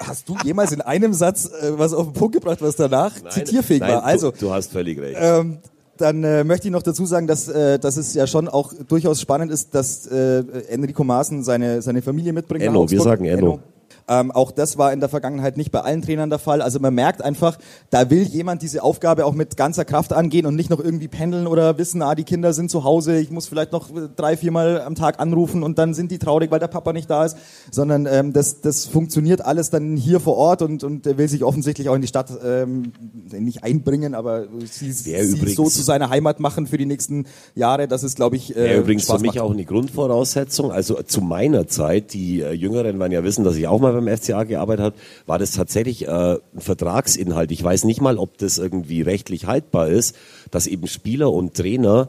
[0.00, 3.32] Hast du jemals in einem Satz äh, was auf den Punkt gebracht, was danach Nein,
[3.32, 4.04] zitierfähig nein, war?
[4.04, 5.16] Also, du, du hast völlig recht.
[5.18, 5.58] Ähm,
[5.96, 9.20] dann äh, möchte ich noch dazu sagen, dass, äh, dass es ja schon auch durchaus
[9.20, 12.64] spannend ist, dass äh, Enrico Maaßen seine, seine Familie mitbringt.
[12.64, 13.60] Enno, wir sagen Enno.
[14.08, 16.62] Ähm, auch das war in der Vergangenheit nicht bei allen Trainern der Fall.
[16.62, 17.58] Also man merkt einfach,
[17.90, 21.46] da will jemand diese Aufgabe auch mit ganzer Kraft angehen und nicht noch irgendwie pendeln
[21.46, 24.80] oder wissen, ah, die Kinder sind zu Hause, ich muss vielleicht noch äh, drei, viermal
[24.82, 27.36] am Tag anrufen und dann sind die traurig, weil der Papa nicht da ist.
[27.70, 31.44] Sondern ähm, das, das funktioniert alles dann hier vor Ort und, und er will sich
[31.44, 32.92] offensichtlich auch in die Stadt ähm,
[33.32, 37.26] nicht einbringen, aber sie, Wer sie übrigens- so zu seiner Heimat machen für die nächsten
[37.54, 37.88] Jahre.
[37.88, 39.44] Das ist, glaube ich, äh, Ja, übrigens Spaß für mich macht.
[39.44, 40.72] auch eine Grundvoraussetzung.
[40.72, 44.16] Also zu meiner Zeit, die äh, Jüngeren werden ja wissen, dass ich auch mal beim
[44.16, 47.50] FCA gearbeitet habe, war das tatsächlich äh, ein Vertragsinhalt.
[47.52, 50.16] Ich weiß nicht mal, ob das irgendwie rechtlich haltbar ist,
[50.50, 52.08] dass eben Spieler und Trainer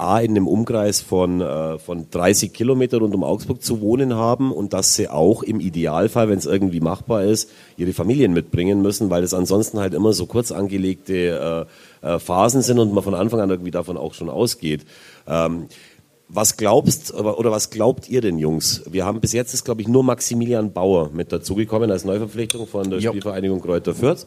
[0.00, 4.52] A, in einem Umkreis von, äh, von 30 Kilometer rund um Augsburg zu wohnen haben
[4.52, 9.10] und dass sie auch im Idealfall, wenn es irgendwie machbar ist, ihre Familien mitbringen müssen,
[9.10, 11.66] weil es ansonsten halt immer so kurz angelegte
[12.02, 14.86] äh, äh, Phasen sind und man von Anfang an irgendwie davon auch schon ausgeht.
[15.26, 15.66] Ähm,
[16.28, 18.82] was glaubst oder was glaubt ihr denn, Jungs?
[18.90, 22.90] Wir haben bis jetzt ist, glaube ich, nur Maximilian Bauer mit dazugekommen als Neuverpflichtung von
[22.90, 23.10] der Jo.
[23.10, 24.26] Spielvereinigung Kräuter Fürth.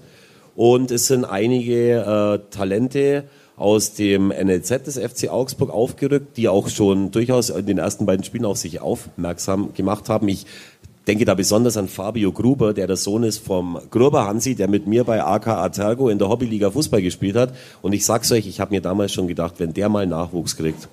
[0.56, 6.70] Und es sind einige äh, Talente aus dem NLZ des FC Augsburg aufgerückt, die auch
[6.70, 10.28] schon durchaus in den ersten beiden Spielen auf sich aufmerksam gemacht haben.
[10.28, 10.48] Ich
[11.08, 14.88] denke da besonders an Fabio Gruber, der der Sohn ist vom Gruber Hansi, der mit
[14.88, 17.54] mir bei AK Atergo in der Hobbyliga Fußball gespielt hat.
[17.84, 20.88] Und ich sag's euch, ich habe mir damals schon gedacht, wenn der mal Nachwuchs kriegt,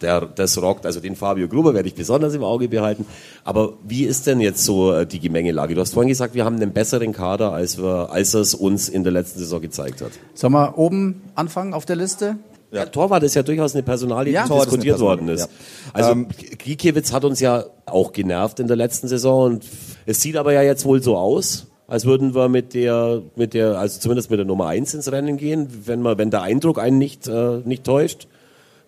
[0.00, 0.86] der, das rockt.
[0.86, 3.06] Also den Fabio Gruber werde ich besonders im Auge behalten.
[3.44, 5.74] Aber wie ist denn jetzt so äh, die Gemengelage?
[5.74, 9.02] Du hast vorhin gesagt, wir haben einen besseren Kader, als, wir, als es uns in
[9.02, 10.12] der letzten Saison gezeigt hat.
[10.34, 12.36] Sollen wir oben anfangen auf der Liste?
[12.70, 12.84] Ja.
[12.84, 15.50] Torwart ist ja durchaus eine Personalie, die diskutiert worden Personalie, ist.
[15.86, 15.90] ja.
[15.94, 19.64] Also Ähm, Gikiewicz hat uns ja auch genervt in der letzten Saison und
[20.04, 23.78] es sieht aber ja jetzt wohl so aus, als würden wir mit der, mit der,
[23.78, 26.98] also zumindest mit der Nummer eins ins Rennen gehen, wenn man, wenn der Eindruck einen
[26.98, 28.28] nicht, äh, nicht täuscht.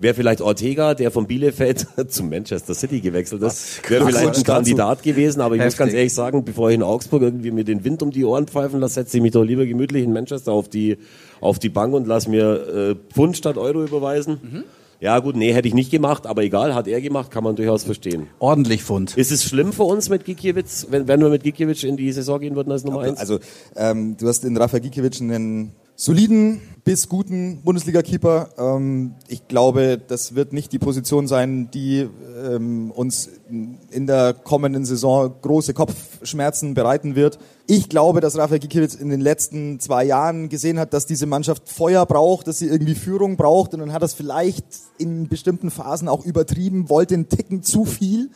[0.00, 4.44] Wäre vielleicht Ortega, der von Bielefeld zu Manchester City gewechselt ist, wäre vielleicht ein.
[4.44, 5.78] Kandidat gewesen, aber ich muss Heftig.
[5.78, 8.80] ganz ehrlich sagen, bevor ich in Augsburg irgendwie mir den Wind um die Ohren pfeifen
[8.80, 10.96] lasse, setze ich mich doch lieber gemütlich in Manchester auf die,
[11.42, 14.38] auf die Bank und lass mir äh, Pfund statt Euro überweisen.
[14.42, 14.64] Mhm.
[15.00, 17.84] Ja gut, nee, hätte ich nicht gemacht, aber egal, hat er gemacht, kann man durchaus
[17.84, 18.26] verstehen.
[18.38, 19.16] Ordentlich Fund.
[19.16, 22.40] Ist es schlimm für uns mit Gikiewicz, wenn, wenn wir mit Gikiewicz in die Saison
[22.40, 23.18] gehen würden als Nummer eins?
[23.18, 23.38] Also
[23.76, 28.48] ähm, du hast in Rafa Gikiewicz einen soliden bis guten Bundesliga-Keeper.
[28.56, 32.08] Ähm, ich glaube, das wird nicht die Position sein, die
[32.42, 37.38] ähm, uns in der kommenden Saison große Kopfschmerzen bereiten wird.
[37.66, 41.68] Ich glaube, dass Rafa Gikiewicz in den letzten zwei Jahren gesehen hat, dass diese Mannschaft
[41.68, 44.64] Feuer braucht, dass sie irgendwie Führung braucht und dann hat das vielleicht
[44.96, 48.30] in bestimmten Phasen auch übertrieben, wollte einen Ticken zu viel.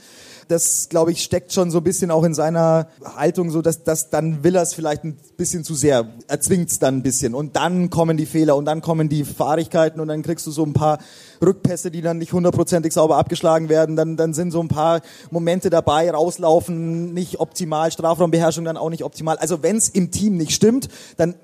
[0.48, 4.10] Das, glaube ich, steckt schon so ein bisschen auch in seiner Haltung, so dass, dass
[4.10, 7.56] dann will er es vielleicht ein bisschen zu sehr, erzwingt es dann ein bisschen und
[7.56, 10.72] dann kommen die Fehler und dann kommen die Fahrigkeiten und dann kriegst du so ein
[10.72, 10.98] paar
[11.44, 15.70] Rückpässe, die dann nicht hundertprozentig sauber abgeschlagen werden, dann, dann sind so ein paar Momente
[15.70, 19.36] dabei, rauslaufen, nicht optimal, Strafraumbeherrschung dann auch nicht optimal.
[19.38, 21.34] Also wenn es im Team nicht stimmt, dann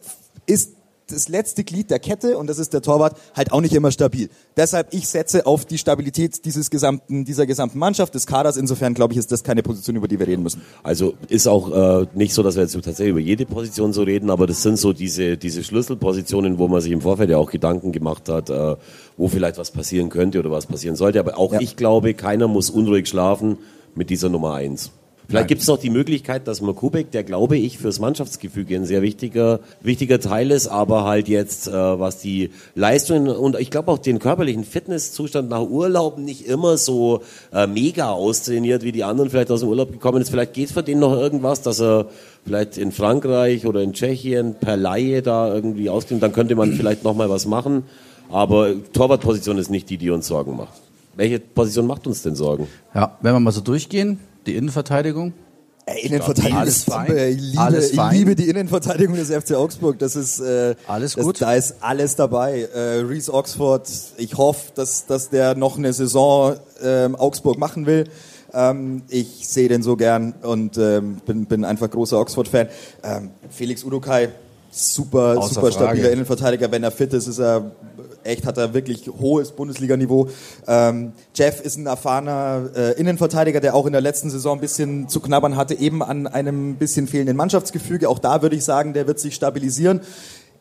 [0.46, 0.79] ist
[1.12, 4.28] das letzte Glied der Kette, und das ist der Torwart, halt auch nicht immer stabil.
[4.56, 8.56] Deshalb, ich setze auf die Stabilität dieses gesamten, dieser gesamten Mannschaft, des Kaders.
[8.56, 10.62] Insofern, glaube ich, ist das keine Position, über die wir reden müssen.
[10.82, 14.30] Also ist auch äh, nicht so, dass wir jetzt tatsächlich über jede Position so reden,
[14.30, 17.92] aber das sind so diese, diese Schlüsselpositionen, wo man sich im Vorfeld ja auch Gedanken
[17.92, 18.76] gemacht hat, äh,
[19.16, 21.20] wo vielleicht was passieren könnte oder was passieren sollte.
[21.20, 21.60] Aber auch ja.
[21.60, 23.58] ich glaube, keiner muss unruhig schlafen
[23.94, 24.90] mit dieser Nummer eins.
[25.30, 28.84] Vielleicht gibt es noch die Möglichkeit, dass man Kubek, der glaube ich fürs Mannschaftsgefüge ein
[28.84, 33.92] sehr wichtiger, wichtiger Teil ist, aber halt jetzt, äh, was die Leistungen und ich glaube
[33.92, 39.30] auch den körperlichen Fitnesszustand nach Urlaub nicht immer so äh, mega austrainiert, wie die anderen
[39.30, 40.30] vielleicht aus dem Urlaub gekommen ist.
[40.30, 42.06] Vielleicht geht für den noch irgendwas, dass er
[42.44, 47.04] vielleicht in Frankreich oder in Tschechien per Laie da irgendwie ausklingt, dann könnte man vielleicht
[47.04, 47.84] nochmal was machen.
[48.32, 50.74] Aber Torwartposition ist nicht die, die uns Sorgen macht.
[51.14, 52.66] Welche Position macht uns denn Sorgen?
[52.96, 54.18] Ja, wenn wir mal so durchgehen,
[54.50, 55.32] die Innenverteidigung?
[55.86, 57.16] Äh, Innenverteidigung alles fein.
[57.16, 58.12] Ich liebe, alles fein.
[58.12, 59.98] ich liebe die Innenverteidigung des FC Augsburg.
[59.98, 61.40] Das ist äh, alles gut.
[61.40, 62.68] Das, da ist alles dabei.
[62.74, 63.88] Äh, Reese Oxford.
[64.18, 68.04] Ich hoffe, dass dass der noch eine Saison äh, Augsburg machen will.
[68.52, 72.68] Ähm, ich sehe den so gern und ähm, bin bin einfach großer Oxford-Fan.
[73.02, 74.30] Ähm, Felix Udokai,
[74.70, 76.08] super Außer super stabiler Frage.
[76.08, 76.72] Innenverteidiger.
[76.72, 77.70] Wenn er fit ist, ist er
[78.24, 80.28] echt hat er wirklich hohes Bundesliga-Niveau.
[80.66, 85.08] Ähm, Jeff ist ein erfahrener äh, Innenverteidiger, der auch in der letzten Saison ein bisschen
[85.08, 88.08] zu knabbern hatte, eben an einem bisschen fehlenden Mannschaftsgefüge.
[88.08, 90.00] Auch da würde ich sagen, der wird sich stabilisieren.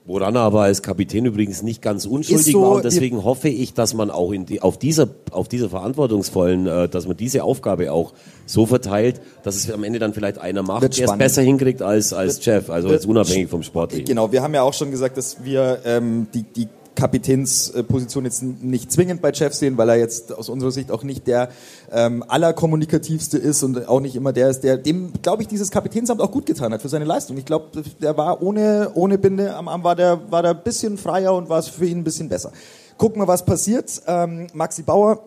[0.10, 3.76] Woran er aber als Kapitän übrigens nicht ganz unschuldig so, war und deswegen hoffe ich,
[3.76, 7.91] dass man auch in die, auf dieser auf dieser verantwortungsvollen, äh, dass man diese Aufgabe
[7.91, 8.13] auch
[8.48, 12.12] so verteilt, dass es am Ende dann vielleicht einer macht, der es besser hinkriegt als
[12.12, 14.06] als Jeff, also jetzt unabhängig vom Sportlichen.
[14.06, 16.67] Genau, wir haben ja auch schon gesagt, dass wir ähm, die die
[17.00, 21.28] Kapitänsposition jetzt nicht zwingend bei Jeff sehen, weil er jetzt aus unserer Sicht auch nicht
[21.28, 21.50] der
[21.92, 26.20] ähm, allerkommunikativste ist und auch nicht immer der ist, der dem, glaube ich, dieses Kapitänsamt
[26.20, 27.38] auch gut getan hat für seine Leistung.
[27.38, 30.98] Ich glaube, der war ohne, ohne Binde am Arm, war der, war der ein bisschen
[30.98, 32.52] freier und war es für ihn ein bisschen besser.
[32.98, 34.02] Gucken wir, was passiert.
[34.08, 35.24] Ähm, Maxi Bauer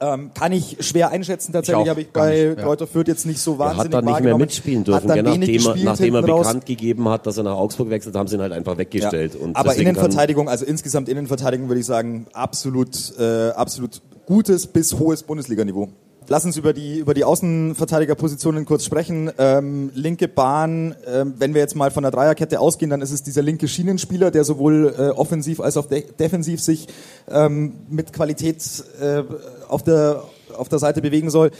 [0.00, 1.52] ähm, kann ich schwer einschätzen.
[1.52, 2.64] Tatsächlich habe ich bei nicht, ja.
[2.64, 5.66] Kräuter Fürth jetzt nicht so wahnsinnig Er hat dann nicht mehr mitspielen dürfen, ja, nachdem,
[5.66, 8.52] er, nachdem er bekannt gegeben hat, dass er nach Augsburg wechselt, haben sie ihn halt
[8.52, 9.34] einfach weggestellt.
[9.34, 9.48] Ja.
[9.54, 15.90] Aber Innenverteidigung, also insgesamt Innenverteidigung würde ich sagen, absolut, äh, absolut gutes bis hohes Bundesliganiveau.
[16.32, 19.32] Lass uns über die, über die Außenverteidigerpositionen kurz sprechen.
[19.36, 23.24] Ähm, linke Bahn, ähm, wenn wir jetzt mal von der Dreierkette ausgehen, dann ist es
[23.24, 26.86] dieser linke Schienenspieler, der sowohl äh, offensiv als auch de defensiv sich
[27.28, 28.62] ähm, mit Qualität
[29.00, 29.24] äh,
[29.66, 30.22] auf, der,
[30.56, 31.50] auf der Seite bewegen soll.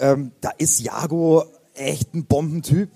[0.00, 2.88] Ähm, da ist Jago echt ein Bombentyp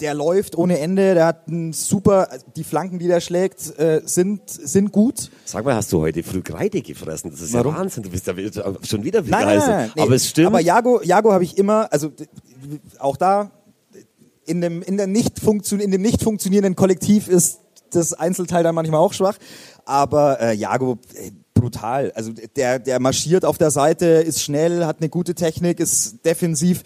[0.00, 4.42] der läuft ohne Ende, der hat ein super, die Flanken, die der schlägt, äh, sind,
[4.48, 5.30] sind gut.
[5.44, 7.30] Sag mal, hast du heute früh Kreide gefressen?
[7.30, 7.74] Das ist Warum?
[7.74, 8.34] ja Wahnsinn, du bist ja
[8.82, 9.22] schon wieder.
[9.22, 10.48] Nein, nein, nein, aber es stimmt.
[10.48, 12.12] Aber Jago, Jago habe ich immer, also
[12.98, 13.50] auch da,
[14.46, 18.74] in dem, in, der nicht funktion in dem nicht funktionierenden Kollektiv ist das Einzelteil dann
[18.74, 19.36] manchmal auch schwach.
[19.84, 22.12] Aber äh, Jago, äh, brutal.
[22.14, 26.82] Also der, der marschiert auf der Seite, ist schnell, hat eine gute Technik, ist defensiv.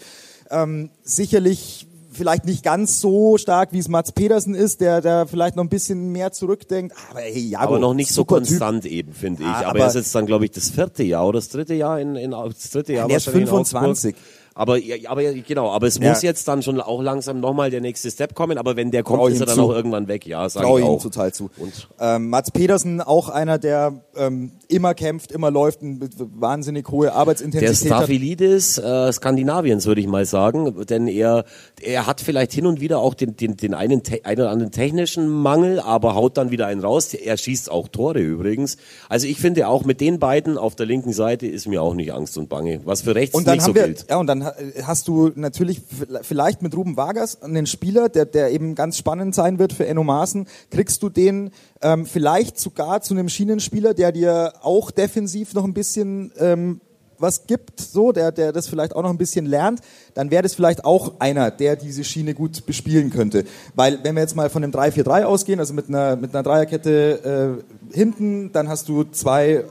[0.51, 1.88] Ähm, sicherlich
[2.19, 5.69] vielleicht nicht ganz so stark, wie es Mats Pedersen ist, der da vielleicht noch ein
[5.69, 6.93] bisschen mehr zurückdenkt.
[7.09, 8.91] Aber, hey, Jago, aber noch nicht so konstant typ.
[8.91, 9.47] eben, finde ich.
[9.47, 11.73] Ah, aber, aber er ist jetzt dann, glaube ich, das vierte Jahr oder das dritte
[11.73, 13.07] Jahr in, in das dritte Jahr.
[13.07, 14.15] Ja, er ist 25.
[14.59, 16.09] Aber, aber genau, aber es ja.
[16.09, 18.57] muss jetzt dann schon auch langsam nochmal der nächste Step kommen.
[18.57, 19.63] Aber wenn der kommt, Trau ist er dann zu.
[19.63, 20.27] auch irgendwann weg.
[20.27, 21.01] Ja, sag Trau ich auch.
[21.01, 21.49] total zu.
[21.55, 27.13] Und ähm, Mats Pedersen, auch einer, der ähm, immer kämpft, immer läuft, eine wahnsinnig hohe
[27.13, 27.89] Arbeitsintensität.
[27.89, 30.85] Der Staphylidis äh, Skandinaviens, würde ich mal sagen.
[30.87, 31.45] Denn er,
[31.81, 35.29] er hat vielleicht hin und wieder auch den, den, den einen, einen oder anderen technischen
[35.29, 37.13] Mangel, aber haut dann wieder einen raus.
[37.13, 38.75] Er schießt auch Tore übrigens.
[39.07, 42.11] Also ich finde auch mit den beiden auf der linken Seite ist mir auch nicht
[42.11, 42.81] Angst und Bange.
[42.83, 44.05] Was für rechts und dann nicht haben so wir, gilt.
[44.09, 44.48] Ja, und dann
[44.83, 45.81] hast du natürlich
[46.21, 50.03] vielleicht mit Ruben Vargas einen Spieler, der, der eben ganz spannend sein wird für Enno
[50.03, 50.47] Maaßen.
[50.71, 55.73] Kriegst du den ähm, vielleicht sogar zu einem Schienenspieler, der dir auch defensiv noch ein
[55.73, 56.81] bisschen ähm,
[57.19, 59.81] was gibt, so, der, der das vielleicht auch noch ein bisschen lernt,
[60.13, 63.43] dann wäre das vielleicht auch einer, der diese Schiene gut bespielen könnte.
[63.75, 67.59] Weil, wenn wir jetzt mal von dem 3-4-3 ausgehen, also mit einer, mit einer Dreierkette
[67.91, 69.65] äh, hinten, dann hast du zwei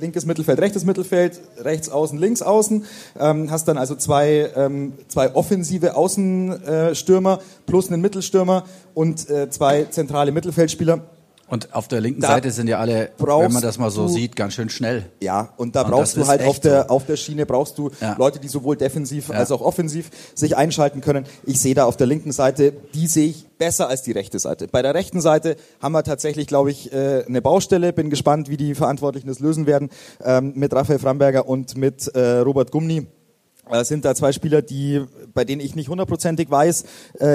[0.00, 2.84] linkes Mittelfeld, rechtes Mittelfeld, rechts außen, links außen.
[3.18, 9.84] Ähm, hast dann also zwei, ähm, zwei offensive Außenstürmer plus einen Mittelstürmer und äh, zwei
[9.84, 11.00] zentrale Mittelfeldspieler.
[11.52, 14.08] Und auf der linken Da Seite sind ja alle, wenn man das mal so du-
[14.14, 15.04] sieht, ganz schön schnell.
[15.20, 16.88] Ja, und da brauchst das du halt auf der, so.
[16.88, 18.16] auf der Schiene brauchst du Ja.
[18.18, 21.26] Leute, die sowohl defensiv als auch offensiv sich einschalten können.
[21.44, 24.66] Ich sehe da auf der linken Seite, die sehe ich besser als die rechte Seite.
[24.66, 27.92] Bei der rechten Seite haben wir tatsächlich, glaube ich, äh, eine Baustelle.
[27.92, 29.90] Bin gespannt, wie die Verantwortlichen das lösen werden
[30.24, 33.08] ähm, mit Raphael Framberger und mit äh, Robert Gumni.
[33.70, 35.02] Äh, sind da zwei Spieler, die,
[35.34, 36.84] bei denen ich nicht hundertprozentig weiß,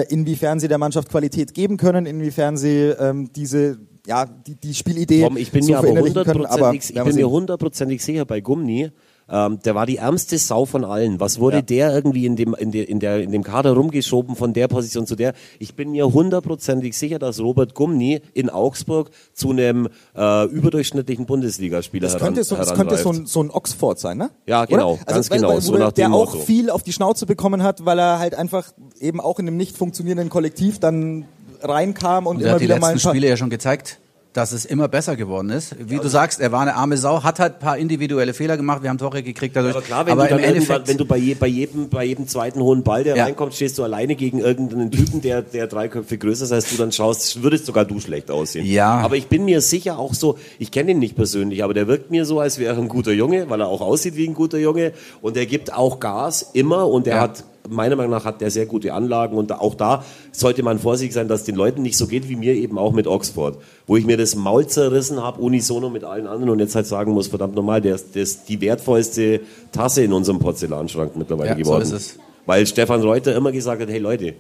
[0.10, 3.78] inwiefern sie der Mannschaft Qualität geben können, inwiefern sie ähm, diese,
[4.08, 7.16] ja, die, die Spielidee Tom, ich bin so mir aber hundertprozentig, ich werden wir bin
[7.16, 7.30] mir sehen.
[7.30, 8.90] hundertprozentig sicher bei Gumni.
[9.30, 11.20] Ähm, der war die ärmste Sau von allen.
[11.20, 11.62] Was wurde Ja.
[11.62, 15.06] der irgendwie in dem, in, der, in, der, in dem Kader rumgeschoben von der Position
[15.06, 15.34] zu der?
[15.60, 22.08] Ich bin mir hundertprozentig sicher, dass Robert Gumni in Augsburg zu einem äh, überdurchschnittlichen Bundesligaspieler
[22.08, 24.30] Das könnte, so, das könnte so, ein, so ein Oxford sein, ne?
[24.46, 25.04] Ja, genau, Oder?
[25.04, 26.46] ganz weil, genau, Weil, so nach der dem auch Motto.
[26.46, 29.76] viel auf die Schnauze bekommen hat, weil er halt einfach eben auch in einem nicht
[29.76, 31.26] funktionierenden Kollektiv dann
[31.62, 33.14] reinkam und, Und er immer hat die wieder mal ein letzten paar...
[33.14, 34.00] Spiele ja schon gezeigt,
[34.34, 35.76] dass es immer besser geworden ist.
[35.80, 38.84] Wie du sagst, er war eine arme Sau, hat halt ein paar individuelle Fehler gemacht,
[38.84, 39.74] wir haben Tore gekriegt dadurch.
[39.76, 42.04] Aber klar, wenn aber du dann im Endeffekt, wenn du bei, je, bei, jedem, bei
[42.06, 43.24] jedem zweiten hohen Ball, der Ja.
[43.24, 46.76] reinkommt, stehst du alleine gegen irgendeinen Typen, der, der drei Köpfe größer ist als du,
[46.78, 48.68] dann schaust, würdest sogar du schlecht aussehen.
[48.68, 48.98] Ja.
[49.00, 52.12] Aber ich bin mir sicher auch so, ich kenne ihn nicht persönlich, aber der wirkt
[52.12, 54.60] mir so, als wäre er ein guter Junge, weil er auch aussieht wie ein guter
[54.60, 54.92] Junge
[55.24, 57.22] und er gibt auch Gas immer und er Ja.
[57.24, 61.14] hat meiner Meinung nach hat der sehr gute Anlagen und auch da sollte man vorsichtig
[61.14, 63.98] sein, dass es den Leuten nicht so geht wie mir eben auch mit Oxford, wo
[63.98, 67.28] ich mir das Maul zerrissen habe, unisono mit allen anderen und jetzt halt sagen muss,
[67.28, 71.82] verdammt nochmal, der ist, die wertvollste Tasse in unserem Porzellanschrank mittlerweile Ja, so geworden.
[71.84, 72.20] ist es.
[72.46, 74.34] Weil Stefan Reuter immer gesagt hat, hey Leute,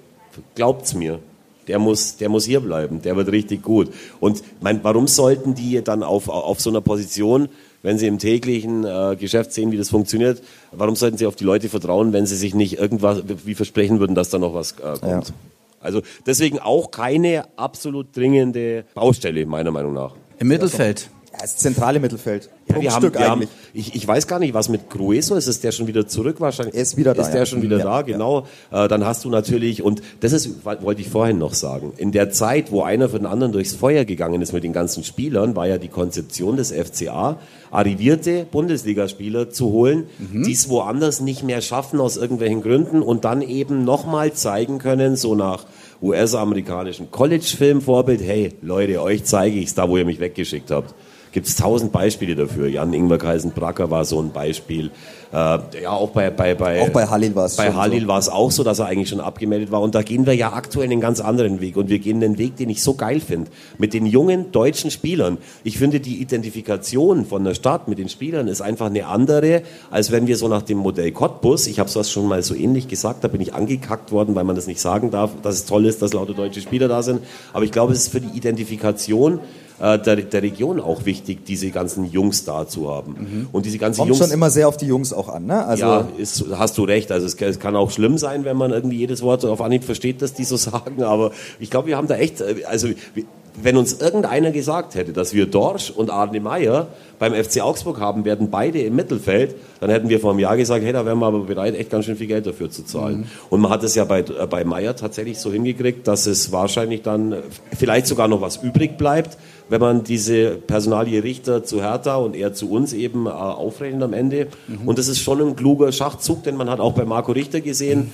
[0.55, 1.19] glaubt's mir.
[1.67, 3.01] Der muss, der muss hier bleiben.
[3.01, 3.89] Der wird richtig gut.
[4.21, 7.49] Und mein, warum sollten die dann auf, auf so einer Position,
[7.83, 11.43] wenn sie im täglichen äh, Geschäft sehen, wie das funktioniert, warum sollten sie auf die
[11.43, 14.97] Leute vertrauen, wenn sie sich nicht irgendwas wie versprechen würden, dass da noch was äh,
[14.99, 15.27] kommt?
[15.29, 15.33] Ja.
[15.79, 20.15] Also deswegen auch keine absolut dringende Baustelle, meiner Meinung nach.
[20.39, 21.09] im Mittelfeld.
[21.39, 22.49] Das zentrale Mittelfeld.
[22.67, 25.47] Ja, wir haben, wir haben, ich, ich weiß gar nicht, was mit Grueso ist.
[25.47, 26.75] Ist der schon wieder zurück wahrscheinlich?
[26.75, 27.45] Er ist wieder da, Ist der ja.
[27.45, 28.47] schon wieder Ja, da, genau.
[28.71, 32.31] Äh, dann hast du natürlich, und das ist, wollte ich vorhin noch sagen, in der
[32.31, 35.67] Zeit, wo einer für den anderen durchs Feuer gegangen ist mit den ganzen Spielern, war
[35.67, 37.39] ja die Konzeption des FCA,
[37.71, 40.43] arrivierte Bundesligaspieler zu holen, Mhm.
[40.43, 45.15] die es woanders nicht mehr schaffen aus irgendwelchen Gründen und dann eben nochmal zeigen können,
[45.15, 45.65] so nach
[46.01, 50.93] US-amerikanischem College-Film-Vorbild, hey Leute, euch zeige ich's da, wo ihr mich weggeschickt habt.
[51.37, 52.67] Gibt es tausend Beispiele dafür.
[52.67, 54.89] Jan Ingwer Bracker war so ein Beispiel.
[55.31, 55.35] Äh,
[55.83, 57.79] ja, auch bei, bei, bei, Auch bei Halil war es Bei schon so.
[57.79, 59.83] Halil war es auch so, dass er eigentlich schon abgemeldet war.
[59.83, 61.77] Und da gehen wir ja aktuell einen ganz anderen Weg.
[61.77, 63.51] Und wir gehen den Weg, den ich so geil finde.
[63.77, 65.37] Mit den jungen deutschen Spielern.
[65.63, 70.11] Ich finde, die Identifikation von der Stadt mit den Spielern ist einfach eine andere, als
[70.11, 73.23] wenn wir so nach dem Modell Cottbus, ich habe sowas schon mal so ähnlich gesagt,
[73.23, 76.01] da bin ich angekackt worden, weil man das nicht sagen darf, dass es toll ist,
[76.01, 77.21] dass lauter deutsche Spieler da sind.
[77.53, 79.39] Aber ich glaube, es ist für die Identifikation
[79.79, 83.47] äh, der, der Region auch wichtig, diese ganzen Jungs da zu haben.
[83.51, 85.65] Und diese ganzen Kommt Jungs schon immer sehr auf die Jungs auch an, ne?
[85.65, 87.11] Also, ja, ist, hast du recht.
[87.11, 90.21] Also es, es kann auch schlimm sein, wenn man irgendwie jedes Wort auf Anhieb versteht,
[90.21, 91.03] dass die so sagen.
[91.03, 93.25] Aber ich glaube, wir haben da echt, äh, also wir-
[93.59, 98.23] wenn uns irgendeiner gesagt hätte, dass wir Dorsch und Arne Meyer beim FC Augsburg haben
[98.23, 101.25] werden, beide im Mittelfeld, dann hätten wir vor einem Jahr gesagt, hey, da wären wir
[101.25, 103.25] aber bereit, echt ganz schön viel Geld dafür zu zahlen.
[103.49, 107.01] Und man hat es ja bei, äh, bei Meyer tatsächlich so hingekriegt, dass es wahrscheinlich
[107.01, 107.35] dann
[107.75, 112.53] vielleicht sogar noch was übrig bleibt, wenn man diese Personalie Richter zu Hertha und er
[112.53, 114.47] zu uns eben äh, aufrechnet am Ende.
[114.85, 118.11] Und das ist schon ein kluger Schachzug, denn man hat auch bei Marco Richter gesehen,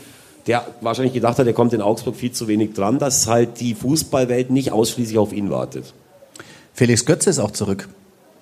[0.47, 3.75] der wahrscheinlich gedacht hat, er kommt in Augsburg viel zu wenig dran, dass halt die
[3.75, 5.93] Fußballwelt nicht ausschließlich auf ihn wartet.
[6.73, 7.87] Felix Götze ist auch zurück.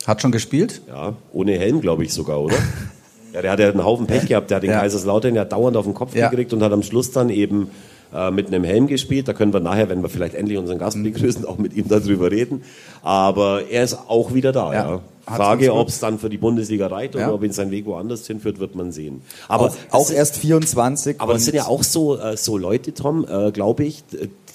[0.07, 0.81] Hat schon gespielt.
[0.87, 2.55] Ja, ohne Helm, glaube ich sogar, oder?
[3.33, 4.49] ja, der hat ja einen Haufen Pech gehabt.
[4.49, 4.79] Der hat den Ja.
[4.79, 6.29] Kaiserslautern ja dauernd auf den Kopf Ja.
[6.29, 7.69] gekriegt und hat am Schluss dann eben
[8.13, 9.27] äh, mit einem Helm gespielt.
[9.27, 11.03] Da können wir nachher, wenn wir vielleicht endlich unseren Gast Mhm.
[11.03, 12.63] begrüßen, auch mit ihm darüber reden.
[13.01, 14.73] Aber er ist auch wieder da.
[14.73, 14.89] Ja.
[14.91, 15.01] Ja.
[15.35, 17.27] Frage, ob es dann für die Bundesliga reicht Ja.
[17.27, 19.21] oder ob ihn sein Weg woanders hinführt, wird man sehen.
[19.47, 21.21] Aber auch, auch erst 24.
[21.21, 24.03] aber das sind ja auch so, äh, so Leute, Tom, äh, glaube ich,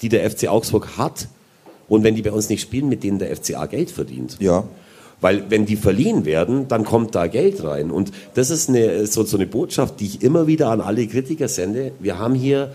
[0.01, 1.27] die der FC Augsburg hat.
[1.87, 4.35] Und wenn die bei uns nicht spielen, mit denen der FCA Geld verdient.
[4.39, 4.65] Ja.
[5.21, 7.89] Weil wenn die verliehen werden, dann kommt da Geld rein.
[7.89, 11.47] Und das ist eine, so, so eine Botschaft, die ich immer wieder an alle Kritiker
[11.47, 11.93] sende.
[11.99, 12.73] Wir haben hier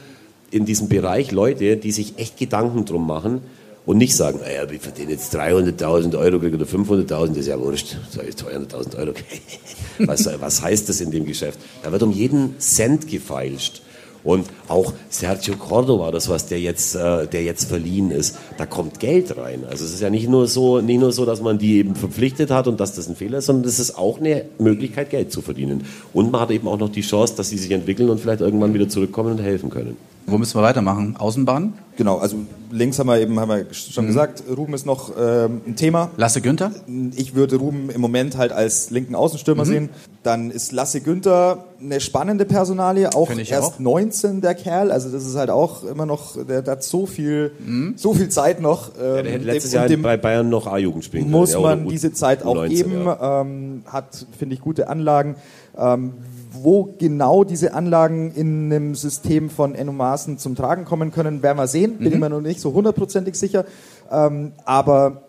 [0.53, 3.41] in diesem Bereich Leute, die sich echt Gedanken drum machen
[3.85, 7.97] und nicht sagen, naja, wir verdienen jetzt 300.000 Euro oder 500.000, das ist ja wurscht,
[8.11, 9.15] sag ich 200.000 Euro.
[9.99, 11.59] was, was heißt das in dem Geschäft?
[11.83, 13.83] Da wird um jeden Cent gefeilscht.
[14.25, 19.01] Und auch Sergio Cordova, das was der jetzt, äh, der jetzt verliehen ist, da kommt
[19.01, 19.65] Geld rein.
[19.69, 22.51] Also es ist ja nicht nur so, nicht nur so, dass man die eben verpflichtet
[22.51, 25.43] hat und dass das ein Fehler ist, sondern es ist auch eine Möglichkeit, Geld zu
[25.43, 25.85] verdienen.
[26.13, 28.75] Und man hat eben auch noch die Chance, dass sie sich entwickeln und vielleicht irgendwann
[28.75, 29.97] wieder zurückkommen und helfen können.
[30.27, 31.17] Wo müssen wir weitermachen?
[31.19, 31.73] Außenbahn?
[31.97, 32.37] Genau, also
[32.71, 34.09] links haben wir eben haben wir schon mhm.
[34.09, 36.11] gesagt, Ruben ist noch ähm, ein Thema.
[36.17, 36.73] Lasse Günther?
[37.15, 39.69] Ich würde Ruben im Moment halt als linken Außenstürmer mhm.
[39.69, 39.89] sehen.
[40.23, 43.79] Dann ist Lasse Günther eine spannende Personalie, auch erst auch.
[43.79, 47.53] 19 der Kerl, also das ist halt auch immer noch, der, der hat so viel,
[47.59, 47.95] mhm.
[47.97, 48.93] so viel Zeit noch.
[48.99, 51.33] Ähm, ja, der hätte letztes Jahr bei Bayern noch A-Jugend spielen können.
[51.33, 53.41] Muss man diese Zeit auch 19, geben, ja.
[53.43, 55.37] ähm, hat, finde ich, gute Anlagen.
[55.77, 56.15] Ähm,
[56.53, 61.59] wo genau diese Anlagen in einem System von Enno Maaßen zum Tragen kommen können, werden
[61.59, 61.99] wir sehen.
[61.99, 62.13] Bin mhm.
[62.15, 63.65] ich mir noch nicht so hundertprozentig sicher.
[64.11, 65.23] Ähm, aber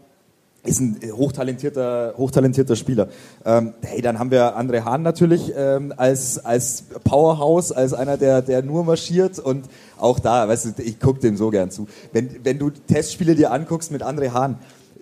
[0.66, 3.10] ist ein hochtalentierter, hochtalentierter Spieler.
[3.46, 8.42] Ähm, hey, dann haben wir André Hahn natürlich ähm, als, als Powerhouse, als einer, der,
[8.42, 9.66] der nur marschiert und
[10.00, 11.88] auch da, weißt du, ich gucke dem so gern zu.
[12.14, 14.58] Wenn, wenn du Testspiele dir anguckst mit André Hahn,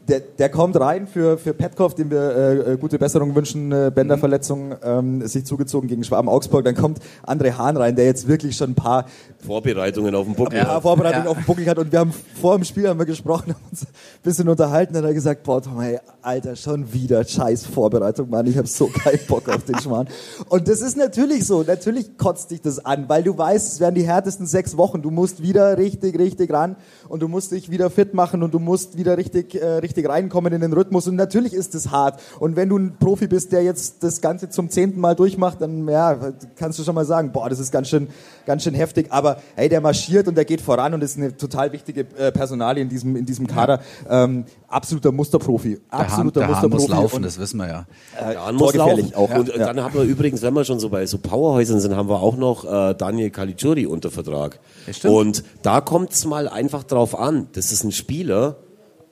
[0.07, 3.91] der, der kommt rein für, für Petkov, dem wir äh, äh gute Besserung wünschen, äh,
[3.93, 6.65] Bänderverletzung ähm, sich zugezogen gegen Schwaben Augsburg.
[6.65, 9.05] Dann kommt André Hahn rein, der jetzt wirklich schon ein paar
[9.45, 10.81] Vorbereitungen auf dem Buckel ja, hat.
[10.81, 11.31] Vorbereitungen ja.
[11.31, 11.77] auf dem Buckel hat.
[11.77, 13.87] Und wir haben vor dem Spiel haben wir gesprochen, haben uns ein
[14.23, 14.93] bisschen unterhalten.
[14.93, 18.47] Dann hat er gesagt, boah, Tom, hey, Alter, schon wieder scheiß Vorbereitung, Mann.
[18.47, 20.07] Ich habe so keinen Bock auf den Schmarrn.
[20.49, 21.63] Und das ist natürlich so.
[21.63, 25.01] Natürlich kotzt dich das an, weil du weißt, es werden die härtesten sechs Wochen.
[25.01, 26.75] Du musst wieder richtig, richtig ran
[27.07, 30.53] und du musst dich wieder fit machen und du musst wieder richtig, äh, richtig reinkommen
[30.53, 31.07] in den Rhythmus.
[31.07, 32.19] Und natürlich ist es hart.
[32.39, 35.87] Und wenn du ein Profi bist, der jetzt das Ganze zum zehnten Mal durchmacht, dann
[35.87, 36.17] ja,
[36.55, 38.07] kannst du schon mal sagen, boah, das ist ganz schön,
[38.45, 39.07] ganz schön heftig.
[39.09, 42.83] Aber hey, der marschiert und der geht voran und ist eine total wichtige äh, Personalie
[42.83, 43.81] in diesem, in diesem Kader.
[44.09, 45.79] Ähm, absoluter Musterprofi.
[45.89, 46.91] Absoluter der Hahn, der Musterprofi.
[46.91, 47.85] Hahn muss laufen, und, das wissen wir ja.
[48.17, 49.13] Äh, der Hahn muss laufen.
[49.15, 49.29] Auch.
[49.33, 49.57] Und, ja.
[49.57, 52.37] dann haben wir übrigens, wenn wir schon so bei so Powerhäusern sind, haben wir auch
[52.37, 54.59] noch äh, Daniel Caligiuri unter Vertrag.
[55.01, 57.47] Ja, und da kommt es mal einfach drauf an.
[57.53, 58.57] Das ist ein Spieler,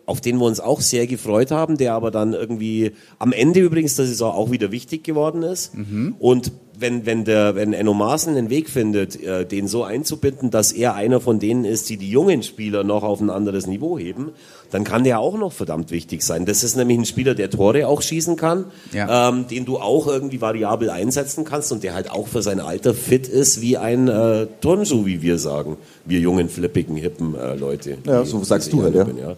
[0.10, 3.96] auf den wir uns auch sehr gefreut haben, der aber dann irgendwie am Ende übrigens
[3.96, 5.76] der Saison auch wieder wichtig geworden ist.
[5.76, 6.16] Mhm.
[6.18, 10.72] Und wenn, wenn, der, wenn Enno Maaßen einen Weg findet, äh, den so einzubinden, dass
[10.72, 14.32] er einer von denen ist, die die jungen Spieler noch auf ein anderes Niveau heben,
[14.70, 16.46] dann kann der auch noch verdammt wichtig sein.
[16.46, 19.30] Das ist nämlich ein Spieler, der Tore auch schießen kann, ja.
[19.30, 22.94] ähm, den du auch irgendwie variabel einsetzen kannst und der halt auch für sein Alter
[22.94, 25.78] fit ist wie ein äh, Turnschuh, wie wir sagen.
[26.06, 27.98] Wir jungen, flippigen, hippen äh, Leute.
[28.06, 29.08] Ja, so sagst du halt, ja.
[29.08, 29.36] Ja.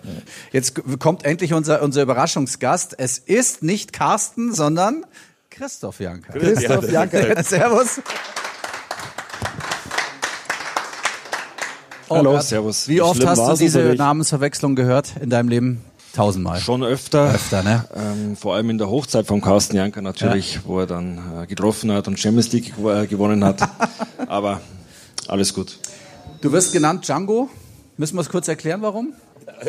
[0.51, 2.95] Jetzt kommt endlich unser, unser Überraschungsgast.
[2.97, 5.05] Es ist nicht Carsten, sondern
[5.49, 6.33] Christoph Janka.
[6.33, 7.43] Christoph Janka.
[7.43, 8.01] Servus.
[12.11, 12.89] Oh, Hallo, servus.
[12.89, 15.81] Wie, oft hast du diese Namensverwechslung gehört in deinem Leben?
[16.13, 16.59] Tausendmal.
[16.59, 17.33] Schon öfter.
[17.33, 17.85] Öfter, ne?
[17.95, 20.61] Ähm, vor allem in der Hochzeit von Carsten Janka natürlich, ja.
[20.65, 23.61] wo er dann äh, getroffen hat und Champions League äh, gewonnen hat.
[24.27, 24.59] Aber
[25.29, 25.77] alles gut.
[26.41, 27.49] Du wirst genannt Django.
[27.95, 29.13] Müssen wir es kurz erklären, warum?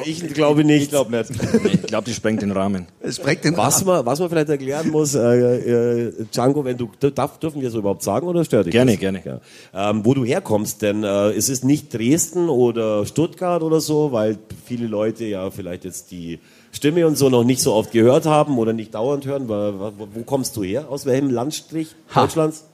[0.05, 0.85] Ich glaube nicht.
[0.85, 1.31] Ich glaube nicht.
[1.65, 2.87] ich glaube, die sprengt den Rahmen.
[3.01, 3.97] Es sprengt den was Rahmen.
[3.97, 7.75] Man, was man vielleicht erklären muss, äh, äh, Django, wenn du, darf, dürfen wir es
[7.75, 9.01] überhaupt sagen oder stört dich Gerne, das?
[9.01, 9.23] gerne.
[9.25, 9.91] Ja.
[9.91, 14.39] Ähm, wo du herkommst, denn äh, es ist nicht Dresden oder Stuttgart oder so, weil
[14.65, 16.39] viele Leute ja vielleicht jetzt die
[16.73, 19.49] Stimme und so noch nicht so oft gehört haben oder nicht dauernd hören.
[19.49, 20.87] Wo, wo kommst du her?
[20.89, 22.23] Aus welchem Landstrich ha.
[22.23, 22.65] Deutschlands?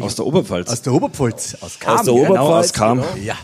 [0.00, 0.70] aus der Oberpfalz.
[0.70, 1.56] Aus der Oberpfalz.
[1.60, 1.98] Aus Kam.
[1.98, 2.38] Aus der Oberpfalz.
[2.38, 2.98] Genau, aus Kam.
[2.98, 3.24] Genau.
[3.24, 3.36] Ja.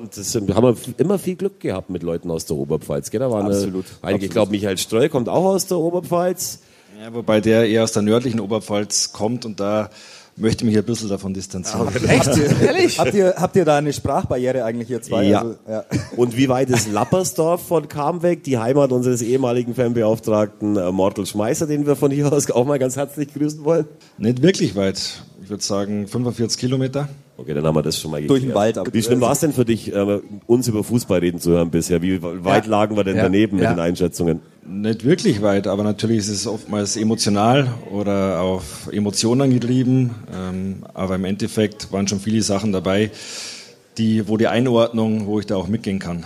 [0.00, 3.10] Und das haben wir immer viel Glück gehabt mit Leuten aus der Oberpfalz.
[3.10, 3.20] Gell?
[3.20, 6.60] Da waren absolut, eine, einige, ich glaube, Michael Streu kommt auch aus der Oberpfalz.
[7.00, 9.90] Ja, wobei der eher aus der nördlichen Oberpfalz kommt und da
[10.36, 11.88] möchte mich ein bisschen davon distanzieren.
[11.88, 12.26] Ah, echt?
[12.62, 12.98] Ehrlich?
[12.98, 15.24] Habt ihr, habt ihr da eine Sprachbarriere eigentlich hier zwei?
[15.24, 15.40] Ja.
[15.40, 15.84] Also, ja.
[16.16, 21.26] Und wie weit ist Lappersdorf von Kam weg, die Heimat unseres ehemaligen Fanbeauftragten äh, Mortal
[21.26, 23.86] Schmeißer, den wir von hier aus auch mal ganz herzlich grüßen wollen?
[24.18, 25.22] Nicht wirklich weit.
[25.42, 27.08] Ich würde sagen 45 Kilometer.
[27.38, 28.30] Okay, dann haben wir das schon mal geklärt.
[28.30, 28.78] Durch den Wald.
[28.94, 32.00] Wie schlimm war es denn für dich, äh, uns über Fußball reden zu hören bisher?
[32.00, 32.70] Wie weit ja.
[32.70, 33.24] lagen wir denn ja.
[33.24, 33.68] daneben ja.
[33.68, 34.40] mit den Einschätzungen?
[34.66, 40.14] Nicht wirklich weit, aber natürlich ist es oftmals emotional oder auf Emotionen getrieben.
[40.34, 43.10] Ähm, aber im Endeffekt waren schon viele Sachen dabei,
[43.98, 46.24] die, wo die Einordnung, wo ich da auch mitgehen kann.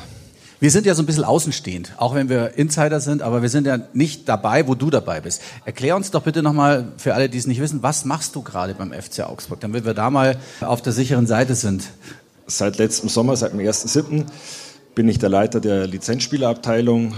[0.62, 3.66] Wir sind ja so ein bisschen außenstehend, auch wenn wir Insider sind, aber wir sind
[3.66, 5.40] ja nicht dabei, wo du dabei bist.
[5.64, 8.74] Erklär uns doch bitte nochmal, für alle, die es nicht wissen, was machst du gerade
[8.74, 11.88] beim FC Augsburg, damit wir da mal auf der sicheren Seite sind?
[12.46, 14.26] Seit letztem Sommer, seit dem 1.7.
[14.94, 17.14] bin ich der Leiter der Lizenzspielerabteilung.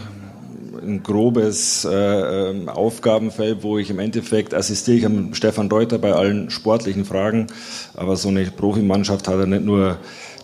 [0.80, 6.12] Ein grobes äh, ähm, Aufgabenfeld, wo ich im Endeffekt assistiere ich am Stefan Reuter bei
[6.12, 7.48] allen sportlichen Fragen.
[7.94, 9.98] Aber so eine Profimannschaft hat er nicht nur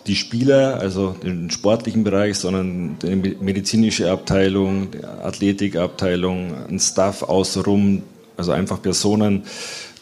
[0.09, 8.01] die Spieler, also den sportlichen Bereich, sondern die medizinische Abteilung, die Athletikabteilung, ein Staff außenrum,
[8.35, 9.43] also einfach Personen,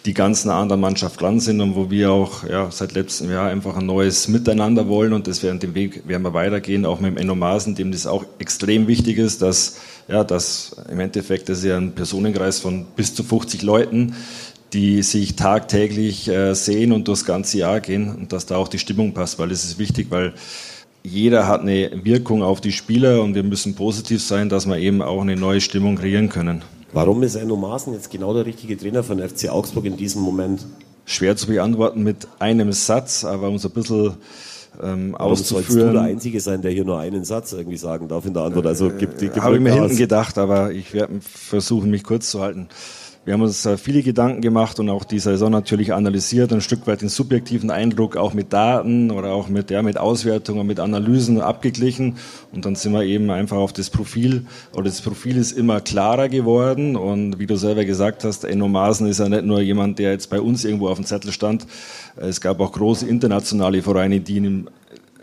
[0.06, 3.30] die ganz nah an der Mannschaft dran sind und wo wir auch ja, seit letztem
[3.30, 7.02] Jahr einfach ein neues Miteinander wollen und das werden den Weg werden wir weitergehen, auch
[7.02, 9.76] mit dem Enno Maaßen, dem das auch extrem wichtig ist, dass
[10.08, 14.16] ja, dass im Endeffekt das ist ja ein Personenkreis von bis zu 50 Leuten,
[14.74, 18.80] die sich tagtäglich äh, sehen und durchs ganze Jahr gehen und dass da auch die
[18.80, 20.34] Stimmung passt, weil es ist wichtig, weil
[21.04, 25.02] jeder hat eine Wirkung auf die Spieler und wir müssen positiv sein, dass wir eben
[25.02, 26.64] auch eine neue Stimmung kreieren können.
[26.92, 30.66] Warum ist Enno Maaßen jetzt genau der richtige Trainer von FC Augsburg in diesem Moment?
[31.06, 34.18] Schwer zu beantworten mit einem Satz, aber um so ein bisschen
[34.82, 35.66] ähm, Warum auszuführen.
[35.66, 38.44] sollst du der Einzige sein, der hier nur einen Satz irgendwie sagen darf in der
[38.44, 38.68] Antwort?
[38.68, 42.42] Also gibt, gibt Habe ich mir hinten gedacht, aber ich werde versuchen, mich kurz zu
[42.42, 42.68] halten.
[43.28, 46.88] Wir haben uns äh, viele Gedanken gemacht und auch die Saison natürlich analysiert, ein Stück
[46.88, 51.42] weit den subjektiven Eindruck auch mit Daten oder auch mit, ja, mit Auswertungen, mit Analysen
[51.42, 52.16] abgeglichen.
[52.54, 56.30] Und dann sind wir eben einfach auf das Profil, oder das Profil ist immer klarer
[56.30, 56.96] geworden.
[56.96, 60.30] Und wie du selber gesagt hast, Enno Maaßen ist ja nicht nur jemand, der jetzt
[60.30, 61.68] bei uns irgendwo auf dem Zettel stand.
[62.16, 64.70] Es gab auch große internationale Vereine, die ihn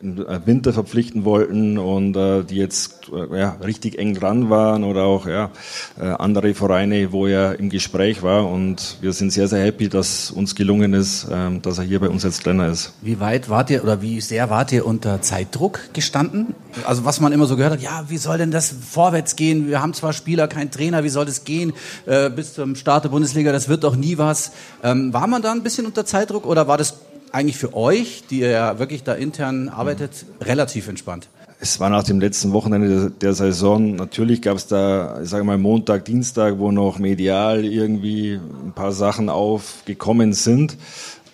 [0.04, 5.26] Winter verpflichten wollten und äh, die jetzt äh, ja, richtig eng dran waren oder auch
[5.26, 5.50] ja,
[5.98, 10.30] äh, andere Vereine, wo er im Gespräch war und wir sind sehr, sehr happy, dass
[10.30, 12.92] uns gelungen ist, ähm, dass er hier bei uns jetzt Trainer ist.
[13.00, 16.54] Wie weit wart ihr oder wie sehr wart ihr unter Zeitdruck gestanden?
[16.86, 19.68] Also was man immer so gehört hat, ja, wie soll denn das vorwärts gehen?
[19.68, 21.72] Wir haben zwar Spieler, keinen Trainer, wie soll das gehen
[22.06, 23.52] äh, bis zum Start der Bundesliga?
[23.52, 24.52] Das wird doch nie was.
[24.82, 26.94] Ähm, war man da ein bisschen unter Zeitdruck oder war das
[27.34, 31.28] eigentlich für euch, die ihr ja wirklich da intern arbeitet, relativ entspannt?
[31.60, 33.96] Es war nach dem letzten Wochenende der, der Saison.
[33.96, 38.92] Natürlich gab es da, ich sage mal, Montag, Dienstag, wo noch medial irgendwie ein paar
[38.92, 40.76] Sachen aufgekommen sind.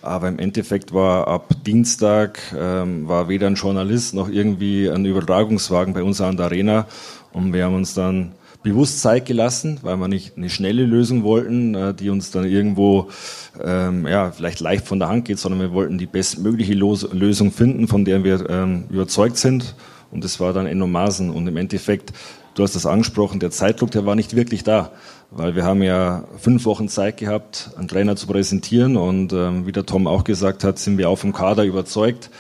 [0.03, 5.93] Aber im Endeffekt war ab Dienstag ähm, war weder ein Journalist noch irgendwie ein Übertragungswagen
[5.93, 6.87] bei uns an der Arena.
[7.33, 8.33] Und wir haben uns dann
[8.63, 13.09] bewusst Zeit gelassen, weil wir nicht eine schnelle Lösung wollten, äh, die uns dann irgendwo
[13.63, 17.89] ähm, ja, vielleicht leicht von der Hand geht, sondern wir wollten die bestmögliche Lösung finden,
[17.89, 19.75] von der wir ähm, überzeugt sind.
[20.11, 21.31] Und das war dann Enno Maaßen.
[21.31, 22.13] Und im Endeffekt,
[22.55, 24.93] du hast das angesprochen, der Zeitdruck, der war nicht wirklich da.
[25.31, 28.97] Weil wir haben ja fünf Wochen Zeit gehabt, einen Trainer zu präsentieren.
[28.97, 32.31] Und ähm, wie der Tom auch gesagt hat, sind wir auch vom Kader überzeugt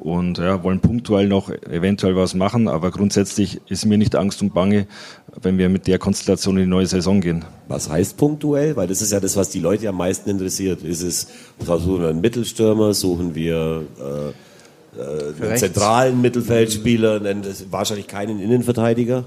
[0.00, 4.54] und ja, wollen punktuell noch eventuell was machen, aber grundsätzlich ist mir nicht Angst und
[4.54, 4.86] Bange,
[5.40, 7.44] wenn wir mit der Konstellation in die neue Saison gehen.
[7.68, 8.76] Was heißt punktuell?
[8.76, 10.82] Weil das ist ja das, was die Leute am meisten interessiert.
[10.82, 11.28] Ist es,
[11.58, 19.24] suchen wir einen Mittelstürmer, suchen wir äh, äh, einen zentralen Mittelfeldspieler, einen, wahrscheinlich keinen Innenverteidiger?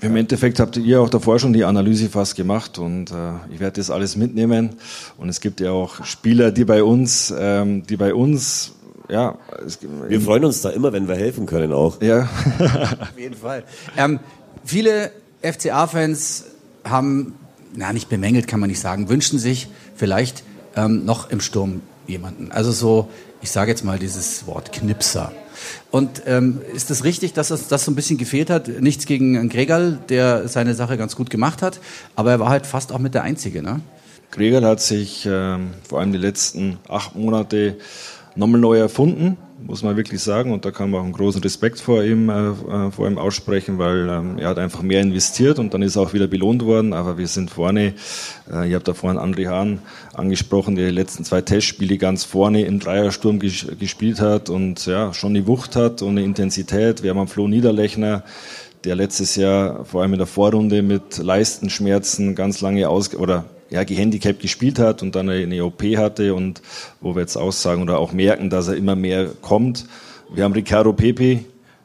[0.00, 3.80] Im Endeffekt habt ihr auch davor schon die Analyse fast gemacht und äh, ich werde
[3.80, 4.70] das alles mitnehmen.
[5.16, 8.74] Und es gibt ja auch Spieler, die bei uns, ähm, die bei uns
[9.08, 12.00] ja, es, wir freuen uns da immer, wenn wir helfen können auch.
[12.02, 12.28] Ja.
[13.00, 13.64] Auf jeden Fall.
[13.96, 14.20] Ähm,
[14.64, 15.10] viele
[15.42, 16.44] FCA-Fans
[16.84, 17.34] haben,
[17.74, 20.44] na nicht bemängelt kann man nicht sagen, wünschen sich vielleicht
[20.76, 22.52] ähm, noch im Sturm jemanden.
[22.52, 23.08] Also so,
[23.40, 25.32] ich sage jetzt mal dieses Wort Knipser.
[25.90, 28.68] Und ähm, ist es das richtig, dass das, das so ein bisschen gefehlt hat?
[28.68, 31.80] Nichts gegen Gregal, der seine Sache ganz gut gemacht hat,
[32.14, 33.80] aber er war halt fast auch mit der Einzige, ne?
[34.30, 37.78] Gregal hat sich ähm, vor allem die letzten acht Monate
[38.38, 40.52] nochmal neu erfunden, muss man wirklich sagen.
[40.52, 43.78] Und da kann man auch einen großen Respekt vor ihm, äh, äh, vor ihm aussprechen,
[43.78, 46.92] weil ähm, er hat einfach mehr investiert und dann ist er auch wieder belohnt worden.
[46.92, 47.94] Aber wir sind vorne,
[48.50, 49.80] äh, ich habe da vorhin André Hahn
[50.14, 55.12] angesprochen, der die letzten zwei Testspiele ganz vorne im Dreiersturm ges gespielt hat und ja,
[55.12, 57.02] schon die Wucht hat und eine Intensität.
[57.02, 58.22] Wir haben einen Flo Niederlechner,
[58.84, 63.84] der letztes Jahr vor allem in der Vorrunde mit Leistenschmerzen ganz lange aus oder ja,
[63.84, 66.62] gehandicapt gespielt hat und dann eine OP hatte und
[67.00, 69.86] wo wir jetzt aussagen oder auch merken, dass er immer mehr kommt.
[70.32, 71.40] Wir haben Ricardo Pepe,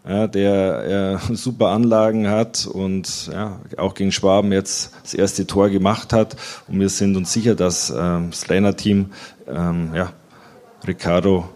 [0.07, 5.69] ja, der äh, super Anlagen hat und ja, auch gegen Schwaben jetzt das erste Tor
[5.69, 6.36] gemacht hat.
[6.67, 9.11] Und wir sind uns sicher, dass ähm, das Trainerteam
[9.47, 10.11] ähm, ja,
[10.86, 11.49] Ricardo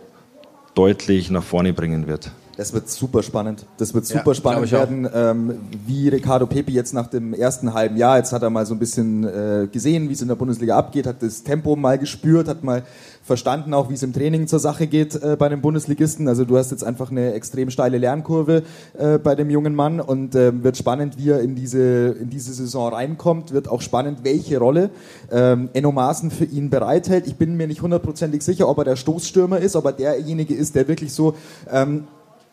[0.75, 2.31] deutlich nach vorne bringen wird.
[2.57, 3.67] Das wird super spannend.
[3.77, 7.97] Das wird super ja, spannend werden, ähm, wie Ricardo Pepe jetzt nach dem ersten halben
[7.97, 10.75] Jahr, jetzt hat er mal so ein bisschen äh, gesehen, wie es in der Bundesliga
[10.75, 12.81] abgeht, hat das Tempo mal gespürt, hat mal
[13.21, 16.27] verstanden auch, wie es im Training zur Sache geht äh, bei den Bundesligisten.
[16.27, 18.63] Also du hast jetzt einfach eine extrem steile Lernkurve
[18.97, 22.53] äh, bei dem jungen Mann und äh, wird spannend, wie er in diese, in diese
[22.53, 23.51] Saison reinkommt.
[23.51, 24.89] Wird auch spannend, welche Rolle
[25.31, 27.27] ähm, Enno Maaßen für ihn bereithält.
[27.27, 30.73] Ich bin mir nicht hundertprozentig sicher, ob er der Stoßstürmer ist, ob er derjenige ist,
[30.73, 31.35] der wirklich so
[31.71, 32.07] ähm,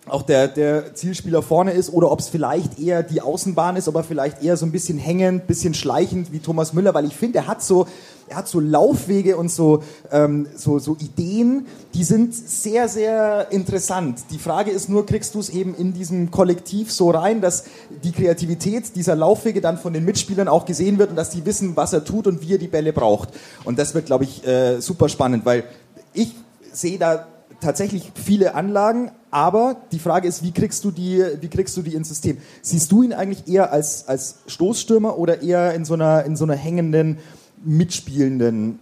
[0.06, 4.04] auch der, der Zielspieler vorne ist oder ob es vielleicht eher die Außenbahn ist, aber
[4.04, 7.46] vielleicht eher so ein bisschen hängend, bisschen schleichend wie Thomas Müller, weil ich finde, er
[7.46, 7.86] hat so,
[8.28, 14.24] er hat so Laufwege und so, ähm, so, so Ideen, die sind sehr, sehr interessant.
[14.30, 17.64] Die Frage ist nur, kriegst du es eben in diesem Kollektiv so rein, dass
[18.02, 21.76] die Kreativität dieser Laufwege dann von den Mitspielern auch gesehen wird und dass die wissen,
[21.76, 23.30] was er tut und wie er die Bälle braucht.
[23.64, 25.64] Und das wird, glaube ich, äh, super spannend, weil
[26.12, 26.34] ich
[26.72, 27.26] sehe da
[27.64, 31.94] tatsächlich viele Anlagen, aber die Frage ist, wie kriegst du die, wie kriegst du die
[31.94, 32.38] ins System?
[32.62, 36.44] Siehst du ihn eigentlich eher als, als Stoßstürmer oder eher in so einer, in so
[36.44, 37.18] einer hängenden,
[37.64, 38.78] mitspielenden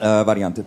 [0.00, 0.64] äh, Variante?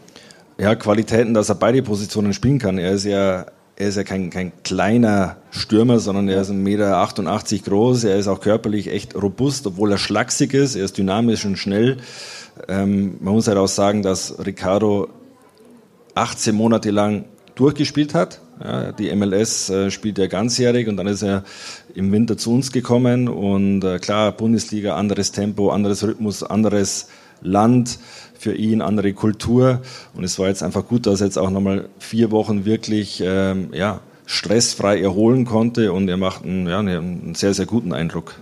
[0.57, 2.77] Ja, Qualitäten, dass er beide Positionen spielen kann.
[2.77, 3.45] Er ist ja
[3.79, 8.03] er ist ja kein, kein kleiner Stürmer, sondern er ist 1,88 Meter groß.
[8.03, 10.75] Er ist auch körperlich echt robust, obwohl er schlaksig ist.
[10.75, 11.95] Er ist dynamisch und schnell.
[12.67, 15.07] Ähm, man muss halt auch sagen, dass Ricardo
[16.13, 17.23] 18 Monate lang
[17.59, 18.39] durchgespielt hat.
[18.63, 21.43] Ja, die MLS äh, spielt er ganzjährig und dann ist er
[21.93, 27.07] im Winter zu uns gekommen und äh, klar, Bundesliga, anderes Tempo, anderes Rhythmus, anderes
[27.41, 27.99] Land
[28.37, 29.81] für ihn, andere Kultur
[30.13, 33.69] und es war jetzt einfach gut, dass er jetzt auch nochmal vier Wochen wirklich ähm,
[33.73, 38.35] ja, stressfrei erholen konnte und er macht einen, ja, einen sehr, sehr guten Eindruck.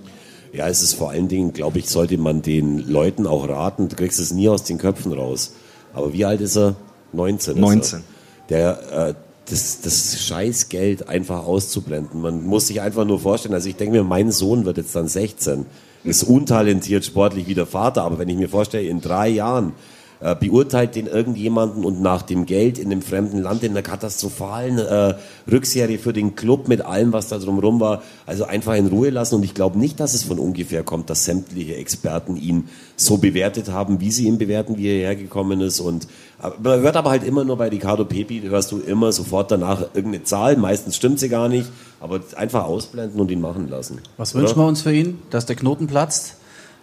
[0.54, 3.96] Ja, es ist vor allen Dingen, glaube ich, sollte man den Leuten auch raten, du
[3.96, 5.54] kriegst es nie aus den Köpfen raus.
[5.94, 6.76] Aber wie alt ist er?
[7.14, 7.60] 19.
[7.60, 8.17] 19.
[8.50, 9.14] Der, äh,
[9.50, 12.22] das, das Scheißgeld einfach auszublenden.
[12.22, 15.08] Man muss sich einfach nur vorstellen, also ich denke mir, mein Sohn wird jetzt dann
[15.08, 15.66] 16,
[16.04, 19.74] ist untalentiert sportlich wie der Vater, aber wenn ich mir vorstelle, in drei Jahren
[20.20, 24.80] äh, beurteilt den irgendjemanden und nach dem Geld in einem fremden Land in einer katastrophalen
[24.80, 25.16] äh,
[25.52, 29.36] Rückserie für den Club mit allem, was da drumherum war, also einfach in Ruhe lassen.
[29.36, 33.70] Und ich glaube nicht, dass es von ungefähr kommt, dass sämtliche Experten ihn so bewertet
[33.70, 35.80] haben, wie sie ihn bewerten, wie er hergekommen ist.
[35.80, 36.06] Und
[36.42, 39.82] äh, man hört aber halt immer nur bei Ricardo Pepi, hörst du immer sofort danach
[39.94, 40.58] irgendeine Zahl.
[40.58, 44.02] Meistens stimmt sie gar nicht, aber einfach ausblenden und ihn machen lassen.
[44.18, 45.20] Was wünschen wir uns für ihn?
[45.30, 46.38] Dass der Knoten platzt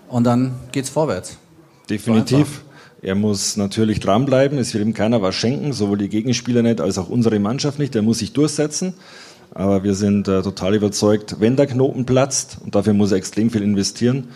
[0.08, 1.38] und dann geht's vorwärts.
[1.90, 2.62] Definitiv.
[3.04, 4.56] Er muss natürlich dranbleiben.
[4.56, 7.94] Es wird ihm keiner was schenken, sowohl die Gegenspieler nicht als auch unsere Mannschaft nicht.
[7.94, 8.94] Er muss sich durchsetzen.
[9.52, 13.50] Aber wir sind äh, total überzeugt, wenn der Knoten platzt, und dafür muss er extrem
[13.50, 14.28] viel investieren,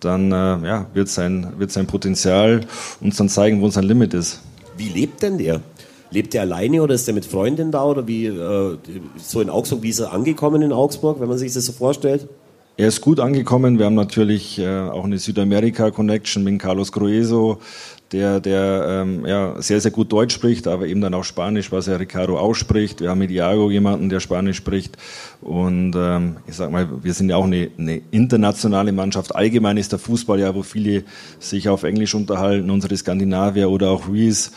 [0.00, 2.62] dann äh, ja, wird, sein, wird sein Potenzial
[3.00, 4.40] uns dann zeigen, wo sein Limit ist.
[4.76, 5.60] Wie lebt denn der?
[6.10, 8.78] Lebt er alleine oder ist er mit Freundin da oder wie äh,
[9.16, 9.82] so in Augsburg?
[9.82, 12.26] Wie ist er angekommen in Augsburg, wenn man sich das so vorstellt?
[12.80, 13.80] Er ist gut angekommen.
[13.80, 17.58] Wir haben natürlich äh, auch eine Südamerika-Connection mit Carlos Grueso,
[18.12, 21.86] der, der ähm, ja, sehr, sehr gut Deutsch spricht, aber eben dann auch Spanisch, was
[21.86, 23.00] ja Ricardo ausspricht.
[23.00, 24.96] Wir haben mit Iago jemanden, der Spanisch spricht.
[25.42, 29.34] Und ähm, ich sag mal, wir sind ja auch eine, eine internationale Mannschaft.
[29.34, 31.04] Allgemein ist der Fußball ja, wo viele
[31.38, 34.50] sich auf Englisch unterhalten, unsere Skandinavier oder auch Reese.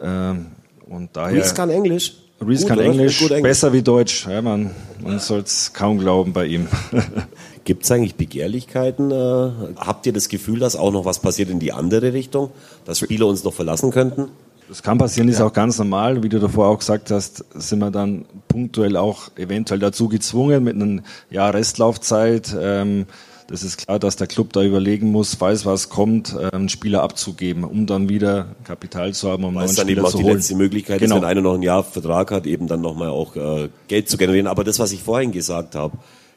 [0.00, 0.46] Ähm,
[0.88, 2.14] und daher, Reese kann Englisch?
[2.40, 4.26] Reese kann Englisch, Englisch, besser wie Deutsch.
[4.28, 4.70] Ja, man
[5.02, 6.66] man soll es kaum glauben bei ihm.
[7.66, 9.10] Gibt es eigentlich Begehrlichkeiten?
[9.10, 12.50] Äh, habt ihr das Gefühl, dass auch noch was passiert in die andere Richtung,
[12.84, 14.28] dass Spieler uns noch verlassen könnten?
[14.68, 15.46] Das kann passieren, ist ja.
[15.46, 16.22] auch ganz normal.
[16.22, 20.76] Wie du davor auch gesagt hast, sind wir dann punktuell auch eventuell dazu gezwungen mit
[20.76, 22.56] einer Jahr Restlaufzeit.
[22.56, 23.06] Ähm,
[23.48, 27.02] das ist klar, dass der Club da überlegen muss, falls was kommt, äh, einen Spieler
[27.02, 30.18] abzugeben, um dann wieder Kapital zu haben, um Weil neuen dann Spieler eben auch zu
[30.18, 30.36] die holen.
[30.36, 31.16] letzte Möglichkeit genau.
[31.16, 34.16] ist, wenn einer noch ein Jahr Vertrag hat, eben dann nochmal auch äh, Geld zu
[34.16, 34.46] generieren.
[34.46, 35.96] Aber das, was ich vorhin gesagt habe,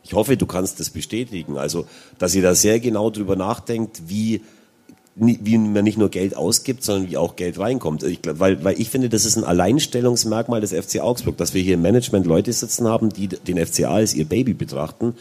[0.10, 1.60] ich hoffe, du kannst das bestätigen.
[1.60, 1.86] Also,
[2.18, 4.41] dass ihr da sehr genau drüber nachdenkt, wie
[5.16, 8.03] wie man nicht nur Geld ausgibt, sondern wie auch Geld reinkommt.
[8.03, 11.62] Ich glaub, weil, weil ich finde, das ist ein Alleinstellungsmerkmal des FC Augsburg, dass wir
[11.62, 15.16] hier im Management Leute sitzen haben, die den FCA als ihr Baby betrachten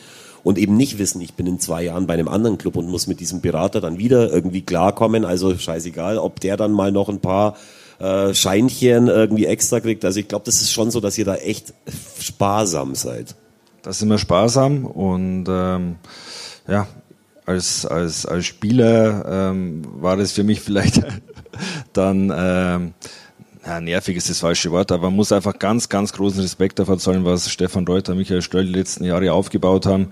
[0.45, 3.09] und eben nicht wissen, ich bin in zwei Jahren bei einem anderen Club und muss
[3.09, 5.25] mit diesem Berater dann wieder irgendwie klarkommen.
[5.25, 7.57] Also scheißegal, ob der dann mal noch ein paar
[7.99, 10.05] äh, Scheinchen irgendwie extra kriegt.
[10.05, 11.75] Also ich glaube, das ist schon so, dass ihr da echt
[12.21, 13.35] sparsam seid.
[13.89, 15.97] Da sind wir sparsam und ähm,
[16.69, 16.87] ja,
[17.47, 21.03] als, als, als Spieler ähm, war das für mich vielleicht
[21.95, 22.93] dann ähm,
[23.65, 26.99] ja, nervig ist das falsche Wort, aber man muss einfach ganz, ganz großen Respekt dafür
[26.99, 30.09] zollen, was Stefan Reuter, Michael Stöll die letzten Jahre aufgebaut haben.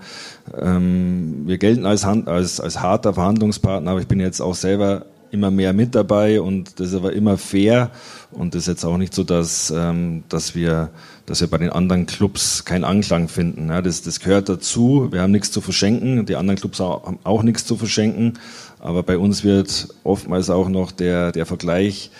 [0.59, 5.51] Ähm, wir gelten als, als, als harter Verhandlungspartner, aber ich bin jetzt auch selber immer
[5.51, 7.91] mehr mit dabei und das ist aber immer fair
[8.31, 10.89] und das ist jetzt auch nicht so, dass, ähm, dass, wir,
[11.27, 13.67] dass wir bei den anderen Clubs keinen Anklang finden.
[13.69, 17.43] Ja, das, das gehört dazu, wir haben nichts zu verschenken, die anderen Clubs haben auch
[17.43, 18.39] nichts zu verschenken,
[18.79, 22.11] aber bei uns wird oftmals auch noch der, der Vergleich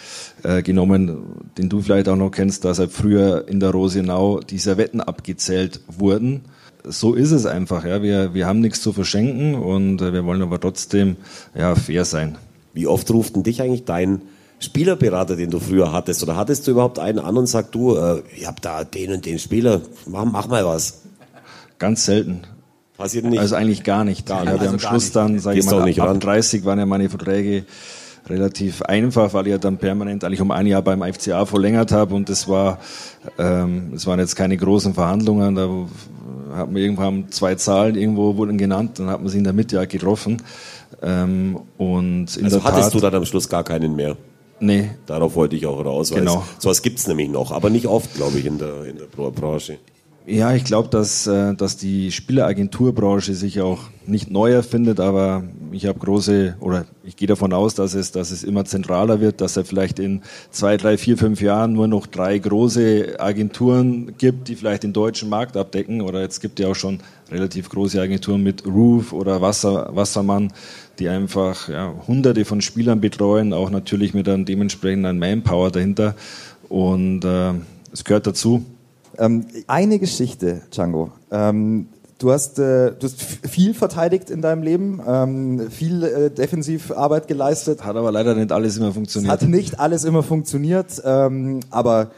[0.44, 1.24] äh, genommen,
[1.58, 5.80] den du vielleicht auch noch kennst, dass halt früher in der Rosenau die Servetten abgezählt
[5.88, 6.42] wurden
[6.90, 7.86] so ist es einfach.
[7.86, 8.02] Ja.
[8.02, 11.18] Wir, wir haben nichts zu verschenken und äh, wir wollen aber trotzdem
[11.56, 12.38] ja, fair sein.
[12.74, 14.22] Wie oft ruft denn dich eigentlich dein
[14.60, 16.24] Spielerberater, den du früher hattest?
[16.24, 19.26] Oder hattest du überhaupt einen an und sagt, du, äh, ich habe da den und
[19.26, 21.02] den Spieler, mach, mach mal was?
[21.78, 22.42] Ganz selten.
[22.98, 23.40] Passiert nicht?
[23.40, 24.26] Also eigentlich gar nicht.
[24.26, 24.56] Gar nicht.
[24.56, 27.66] Ich also am Schluss dann, sage ich mal, ab, ab 30 waren ja meine Verträge
[28.30, 32.16] relativ einfach, weil ich ja dann permanent eigentlich um ein Jahr beim FCA verlängert habe
[32.16, 32.80] und das war,
[33.38, 35.70] ähm, das waren jetzt keine großen Verhandlungen, da
[36.56, 39.78] hat man irgendwann zwei Zahlen irgendwo wurden genannt, dann hat man sie in der Mitte
[39.78, 40.42] ja getroffen.
[41.02, 44.18] Ähm, und in also hattest Tat, du dann am Schluss gar keinen mehr?
[44.60, 44.92] Nee.
[45.06, 46.12] Darauf wollte ich auch raus.
[46.12, 46.44] Genau.
[46.60, 49.78] Sowas gibt es nämlich noch, aber nicht oft, glaube ich, in der, in der Branche.
[50.30, 55.86] Ja, ich glaube, dass, äh, dass die Spieleragenturbranche sich auch nicht neu erfindet, aber ich
[55.86, 59.56] habe große, oder ich gehe davon aus, dass es, dass es immer zentraler wird, dass
[59.56, 64.56] er vielleicht in zwei, drei, vier, fünf Jahren nur noch drei große Agenturen gibt, die
[64.56, 66.02] vielleicht den deutschen Markt abdecken.
[66.02, 67.00] Oder jetzt gibt ja auch schon
[67.32, 70.52] relativ große Agenturen mit Roof oder Wasser, Wassermann,
[71.00, 76.16] die einfach ja, hunderte von Spielern betreuen, auch natürlich mit einem dementsprechenden Manpower dahinter.
[76.70, 77.54] Und äh,
[77.92, 78.66] es gehört dazu.
[79.18, 81.12] Ähm, eine Geschichte, Django.
[81.32, 81.88] Ähm,
[82.20, 87.84] du, hast, äh, du hast viel verteidigt in deinem Leben, ähm, viel äh, Defensivarbeit geleistet.
[87.84, 89.32] Hat aber leider nicht alles immer funktioniert.
[89.32, 92.12] Hat nicht alles immer funktioniert, ähm, aber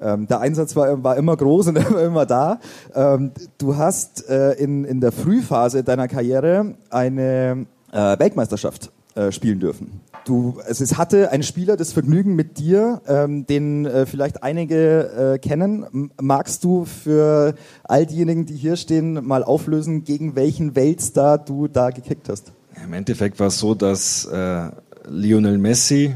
[0.00, 2.60] ähm, der Einsatz war, war immer groß und immer da.
[2.94, 9.60] Ähm, du hast äh, in, in der Frühphase deiner Karriere eine äh, Weltmeisterschaft äh, spielen
[9.60, 10.00] dürfen.
[10.24, 15.38] Du, es hatte ein Spieler das Vergnügen mit dir, ähm, den äh, vielleicht einige äh,
[15.38, 16.10] kennen.
[16.20, 21.90] Magst du für all diejenigen, die hier stehen, mal auflösen, gegen welchen Weltstar du da
[21.90, 22.52] gekickt hast?
[22.82, 24.70] Im Endeffekt war es so, dass äh,
[25.08, 26.14] Lionel Messi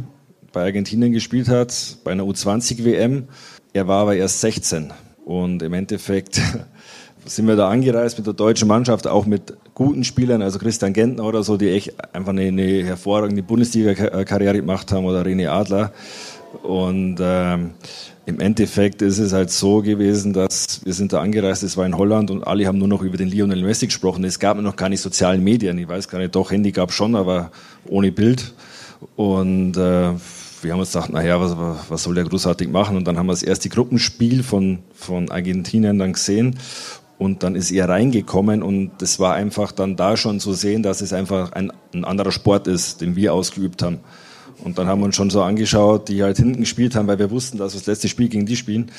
[0.53, 3.29] bei Argentinien gespielt hat, bei einer U20-WM.
[3.73, 4.93] Er war aber erst 16
[5.25, 6.41] und im Endeffekt
[7.29, 11.25] sind wir da angereist mit der deutschen Mannschaft, auch mit guten Spielern, also Christian Gentner
[11.25, 15.93] oder so, die echt einfach eine, eine hervorragende Bundesliga-Karriere gemacht haben oder René Adler.
[16.63, 17.73] Und ähm,
[18.27, 21.97] im Endeffekt ist es halt so gewesen, dass wir sind da angereist, es war in
[21.97, 24.25] Holland und alle haben nur noch über den Lionel Messi gesprochen.
[24.25, 27.51] Es gab noch keine sozialen Medien, ich weiß gar nicht, doch Handy gab schon, aber
[27.87, 28.55] ohne Bild.
[29.17, 30.13] Und äh,
[30.63, 31.57] wir haben uns gedacht, naja, was,
[31.89, 32.97] was soll der großartig machen?
[32.97, 36.59] Und dann haben wir das erste Gruppenspiel von, von Argentinien dann gesehen
[37.19, 41.01] und dann ist er reingekommen und das war einfach dann da schon zu sehen, dass
[41.01, 43.99] es einfach ein, ein anderer Sport ist, den wir ausgeübt haben.
[44.65, 47.31] Und dann haben wir uns schon so angeschaut, die halt hinten gespielt haben, weil wir
[47.31, 48.91] wussten, dass wir das letzte Spiel gegen die spielen.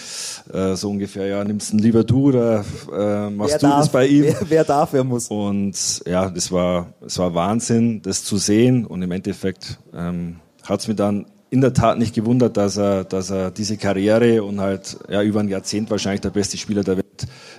[0.53, 2.63] Äh, so ungefähr, ja, nimmst du ihn lieber du oder
[2.93, 4.23] äh, machst wer du darf, das bei ihm?
[4.23, 5.27] Wer, wer, darf, wer muss.
[5.27, 8.85] Und ja, das war, das war Wahnsinn, das zu sehen.
[8.85, 13.03] Und im Endeffekt ähm, hat es mir dann in der Tat nicht gewundert, dass er,
[13.03, 16.97] dass er diese Karriere und halt ja, über ein Jahrzehnt wahrscheinlich der beste Spieler der
[16.97, 17.08] Welt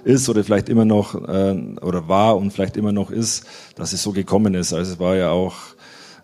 [0.05, 3.45] ist oder vielleicht immer noch äh, oder war und vielleicht immer noch ist,
[3.75, 4.73] dass es so gekommen ist.
[4.73, 5.55] Also es war ja auch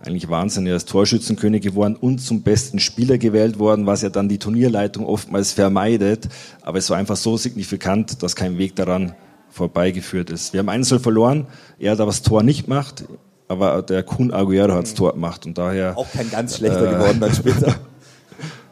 [0.01, 0.67] eigentlich Wahnsinn.
[0.67, 5.07] Er ist Torschützenkönig geworden und zum besten Spieler gewählt worden, was ja dann die Turnierleitung
[5.07, 6.29] oftmals vermeidet.
[6.63, 9.15] Aber es war einfach so signifikant, dass kein Weg daran
[9.51, 10.53] vorbeigeführt ist.
[10.53, 11.47] Wir haben Einzel verloren.
[11.79, 13.05] Er hat aber das Tor nicht gemacht.
[13.49, 15.97] Aber der Kun Aguero hat das Tor gemacht und daher.
[15.97, 17.77] Auch kein ganz schlechter äh, geworden dann später.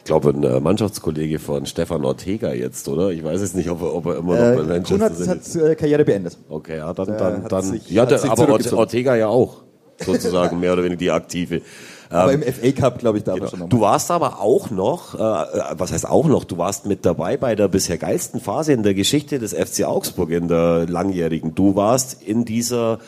[0.05, 3.09] Ich glaube, ein äh, Mannschaftskollege von Stefan Ortega jetzt, oder?
[3.09, 5.57] Ich weiß jetzt nicht, ob er, ob er immer noch äh, bei Manchester hat, ist.
[5.57, 6.37] hat äh, Karriere beendet.
[6.51, 9.63] Okay, ja, dann, dann, dann, sich, ja, der, aber Ortega ja auch,
[10.05, 11.63] sozusagen, mehr oder weniger die aktive.
[12.11, 13.47] Aber ähm, im FA Cup, glaube ich, da genau.
[13.47, 13.69] schon noch.
[13.71, 17.39] Du warst aber auch noch, äh, äh, was heißt auch noch, du warst mit dabei
[17.39, 21.55] bei der bisher geilsten Phase in der Geschichte des FC Augsburg, in der langjährigen.
[21.55, 22.99] Du warst in dieser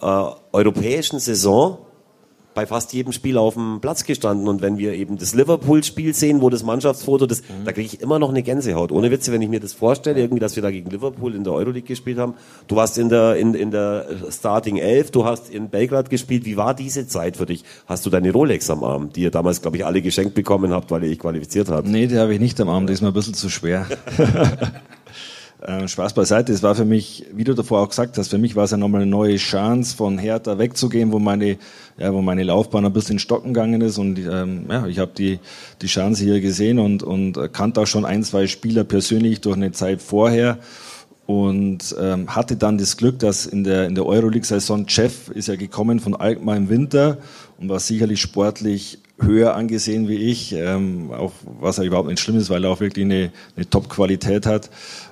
[0.00, 1.78] äh, europäischen Saison
[2.54, 4.48] bei fast jedem Spiel auf dem Platz gestanden.
[4.48, 7.64] Und wenn wir eben das Liverpool-Spiel sehen, wo das Mannschaftsfoto, das, mhm.
[7.64, 8.92] da kriege ich immer noch eine Gänsehaut.
[8.92, 11.52] Ohne Witze, wenn ich mir das vorstelle, irgendwie, dass wir da gegen Liverpool in der
[11.52, 12.34] Euroleague gespielt haben.
[12.68, 16.44] Du warst in der, in, in der Starting 11, du hast in Belgrad gespielt.
[16.44, 17.64] Wie war diese Zeit für dich?
[17.86, 20.90] Hast du deine Rolex am Arm, die ihr damals, glaube ich, alle geschenkt bekommen habt,
[20.90, 21.88] weil ihr euch qualifiziert habt?
[21.88, 23.86] Nee, die habe ich nicht am Arm, die ist mir ein bisschen zu schwer.
[25.64, 28.54] Äh, Spaß beiseite, es war für mich, wie du davor auch gesagt hast, für mich
[28.54, 31.56] war es ja nochmal eine neue Chance, von Hertha wegzugehen, wo meine,
[31.96, 33.96] ja, wo meine Laufbahn ein bisschen stocken gegangen ist.
[33.96, 35.38] Und ähm, ja, ich habe die,
[35.80, 39.72] die Chance hier gesehen und, und kannte auch schon ein, zwei Spieler persönlich durch eine
[39.72, 40.58] Zeit vorher
[41.26, 45.56] und ähm, hatte dann das Glück, dass in der, in der Euroleague-Saison Jeff ist ja
[45.56, 47.18] gekommen von Alkmaar im Winter
[47.58, 52.36] und war sicherlich sportlich höher angesehen wie ich, ähm, auch was ja überhaupt nicht schlimm
[52.36, 54.70] ist, weil er auch wirklich eine, eine Top-Qualität hat,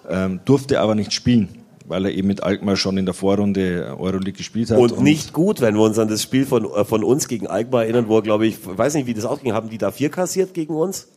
[0.08, 4.32] ähm, durfte aber nicht spielen weil er eben mit Alkmaar schon in der Vorrunde Euroleague
[4.32, 4.78] gespielt hat.
[4.78, 7.48] Und, und, nicht gut, wenn wir uns an das Spiel von, äh, von uns gegen
[7.48, 10.08] Alkmaar erinnern, wo er, glaube ich, weiß nicht, wie das ausging, haben die da vier
[10.08, 11.08] kassiert gegen uns?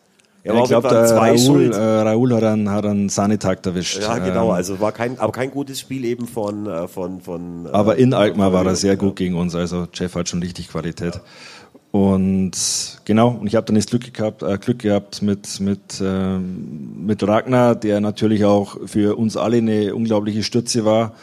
[0.45, 3.99] Ja, ich glaube, Raoul, äh, Raoul hat einen, hat einen Sahnetakt erwischt.
[3.99, 4.49] Ja, genau.
[4.49, 7.67] Ähm, also war kein, aber kein gutes Spiel eben von, äh, von, von.
[7.71, 9.55] Aber in Alkmaar war er sehr gut gegen uns.
[9.55, 11.19] Also Jeff hat schon richtig Qualität.
[11.89, 12.51] Und
[13.05, 17.27] genau, und ich habe dann das Glück gehabt, äh, Glück gehabt mit, mit, äh, mit
[17.27, 21.13] Ragnar, der natürlich auch für uns alle eine unglaubliche Stütze war,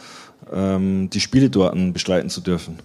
[0.51, 2.79] ähm, die Spiele dort bestreiten zu dürfen.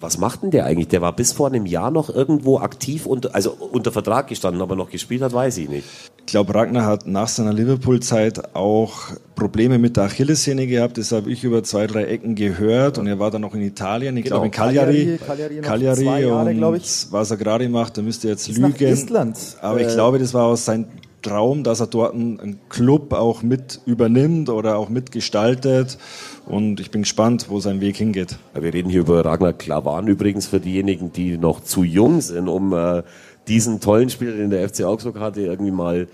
[0.00, 0.88] Was macht denn der eigentlich?
[0.88, 4.76] Der war bis vor einem Jahr noch irgendwo aktiv und also unter Vertrag gestanden, aber
[4.76, 5.86] noch gespielt hat, weiß ich nicht.
[6.20, 8.94] Ich glaube, Ragnar hat nach seiner Liverpool-Zeit auch
[9.34, 10.98] Probleme mit der Achillessehne gehabt.
[10.98, 12.98] Das habe ich über zwei, drei Ecken gehört.
[12.98, 14.36] Und er war dann noch in Italien, ich genau.
[14.36, 15.18] glaube in Cagliari.
[15.18, 18.62] Cagliari, Cagliari, Cagliari Jahre, und was er gerade macht, da müsste er jetzt lügen.
[18.62, 19.38] Nach Island.
[19.62, 20.86] Aber ich äh, glaube, das war aus sein
[21.22, 25.98] Traum, dass er dort einen Club auch mit übernimmt oder auch mitgestaltet.
[26.46, 28.38] Und ich bin gespannt, wo sein Weg hingeht.
[28.54, 32.72] Wir reden hier über Ragnar Klavan übrigens für diejenigen, die noch zu jung sind, um
[32.72, 33.02] äh,
[33.48, 36.08] diesen tollen Spieler, den der FC Augsburg hatte, irgendwie mal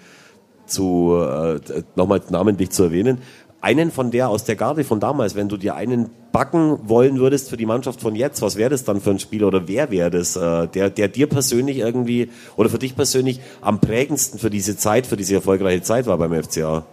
[0.66, 1.60] zu äh,
[1.96, 3.18] nochmal namentlich zu erwähnen.
[3.64, 7.48] Einen von der aus der Garde von damals, wenn du dir einen backen wollen würdest
[7.48, 10.10] für die Mannschaft von jetzt, was wäre das dann für ein Spieler oder wer wäre
[10.10, 14.76] das, äh, der, der dir persönlich irgendwie oder für dich persönlich am prägendsten für diese
[14.76, 16.84] Zeit, für diese erfolgreiche Zeit war beim FCA?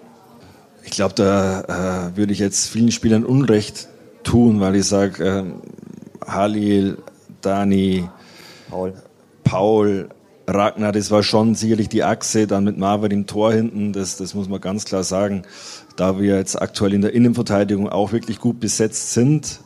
[0.85, 3.89] Ich glaube, da äh, würde ich jetzt vielen Spielern Unrecht
[4.23, 5.43] tun, weil ich sage, äh,
[6.25, 6.99] Halil,
[7.41, 8.07] Dani,
[8.69, 8.93] Paul,
[9.43, 10.07] Paul
[10.47, 14.33] Ragnar, das war schon sicherlich die Achse, dann mit Marvin im Tor hinten, das, das
[14.33, 15.43] muss man ganz klar sagen.
[15.95, 19.59] Da wir jetzt aktuell in der Innenverteidigung auch wirklich gut besetzt sind,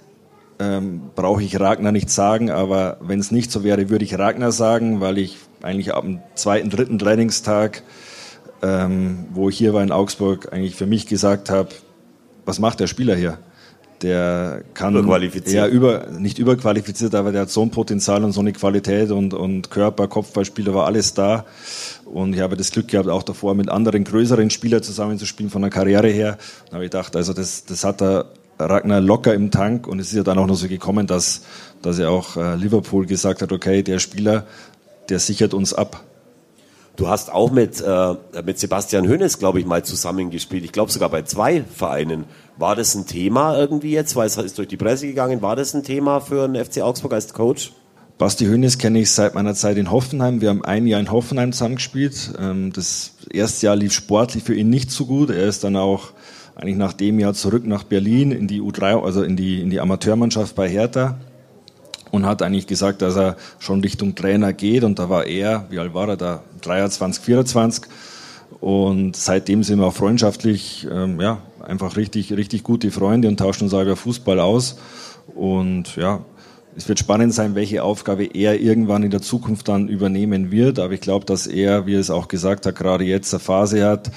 [0.60, 4.52] ähm, brauche ich Ragnar nicht sagen, aber wenn es nicht so wäre, würde ich Ragnar
[4.52, 7.84] sagen, weil ich eigentlich ab dem zweiten, dritten Trainingstag,
[8.62, 11.70] ähm, wo ich hier war in Augsburg, eigentlich für mich gesagt habe,
[12.46, 13.38] was macht der Spieler hier?
[14.02, 15.56] Der kann überqualifiziert.
[15.56, 19.34] ja über nicht überqualifiziert, aber der hat so ein Potenzial und so eine Qualität und
[19.34, 21.46] und Körper, Kopfballspieler war alles da
[22.06, 25.72] und ich habe das Glück gehabt auch davor mit anderen größeren Spielern zusammenzuspielen von der
[25.72, 26.38] Karriere her.
[26.68, 28.26] Da habe ich gedacht, also das das hat der
[28.60, 31.42] Ragnar locker im Tank und es ist ja dann auch noch so gekommen, dass
[31.82, 34.46] dass er auch äh, Liverpool gesagt hat, okay, der Spieler,
[35.10, 36.04] der sichert uns ab.
[36.96, 38.16] Du hast auch mit, äh,
[38.46, 40.64] mit Sebastian Hönes, glaube ich, mal zusammengespielt.
[40.64, 42.24] Ich glaube sogar bei zwei Vereinen.
[42.58, 45.74] War das ein Thema irgendwie jetzt, weil es ist durch die Presse gegangen, war das
[45.74, 47.74] ein Thema für einen FC Augsburg als Coach?
[48.18, 50.40] Basti Hönes kenne ich seit meiner Zeit in Hoffenheim.
[50.40, 52.34] Wir haben ein Jahr in Hoffenheim zusammengespielt.
[52.40, 55.32] Ähm, das erste Jahr lief sportlich für ihn nicht so gut.
[55.32, 56.14] Er ist dann auch
[56.56, 59.82] eigentlich nach dem Jahr zurück nach Berlin in die U3, also in die, in die
[59.82, 61.18] Amateurmannschaft bei Hertha
[62.16, 64.84] und hat eigentlich gesagt, dass er schon Richtung Trainer geht.
[64.84, 66.44] Und da war er, wie alt war er da?
[66.62, 67.86] 23, 24.
[68.62, 73.66] Und seitdem sind wir auch freundschaftlich, ähm, ja, einfach richtig, richtig gute Freunde und tauschen
[73.66, 74.78] uns auch über Fußball aus.
[75.36, 76.22] Und ja,
[76.78, 80.80] es wird spannend sein, welche Aufgabe er irgendwann in der Zukunft dann übernehmen wird.
[80.80, 83.86] Aber ich glaube, dass er, wie er es auch gesagt hat, gerade jetzt eine Phase
[83.86, 84.12] hat,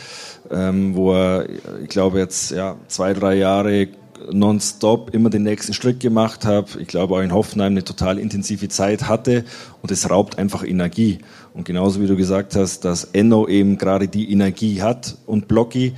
[0.51, 1.47] ähm, wo er,
[1.83, 3.89] ich glaube, jetzt ja, zwei, drei Jahre
[4.31, 6.77] nonstop immer den nächsten Schritt gemacht hat.
[6.81, 9.45] Ich glaube auch in Hoffenheim eine total intensive Zeit hatte
[9.83, 11.19] und es raubt einfach Energie.
[11.55, 15.95] Und genauso wie du gesagt hast, dass Enno eben gerade die Energie hat und Blocki,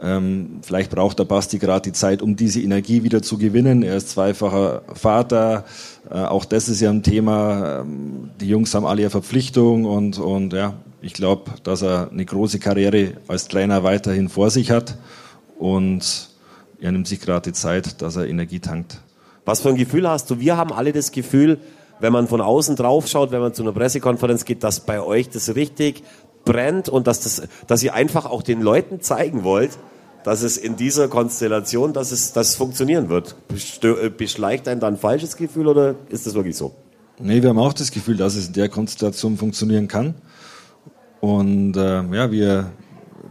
[0.00, 3.82] ähm, vielleicht braucht der Basti gerade die Zeit, um diese Energie wieder zu gewinnen.
[3.82, 5.64] Er ist zweifacher Vater.
[6.10, 7.80] Äh, auch das ist ja ein Thema.
[7.80, 12.24] Ähm, die Jungs haben alle eine Verpflichtung und, und ja, ich glaube, dass er eine
[12.24, 14.96] große Karriere als Trainer weiterhin vor sich hat
[15.58, 16.31] und
[16.82, 19.00] er nimmt sich gerade die Zeit, dass er Energie tankt.
[19.44, 20.40] Was für ein Gefühl hast du?
[20.40, 21.58] Wir haben alle das Gefühl,
[22.00, 25.28] wenn man von außen drauf schaut, wenn man zu einer Pressekonferenz geht, dass bei euch
[25.28, 26.02] das richtig
[26.44, 29.78] brennt und dass, das, dass ihr einfach auch den Leuten zeigen wollt,
[30.24, 33.36] dass es in dieser Konstellation, dass es, dass es funktionieren wird.
[33.82, 36.74] Äh, beschleicht einen dann ein falsches Gefühl oder ist das wirklich so?
[37.20, 40.14] Nee, wir haben auch das Gefühl, dass es in der Konstellation funktionieren kann.
[41.20, 42.72] Und äh, ja, wir,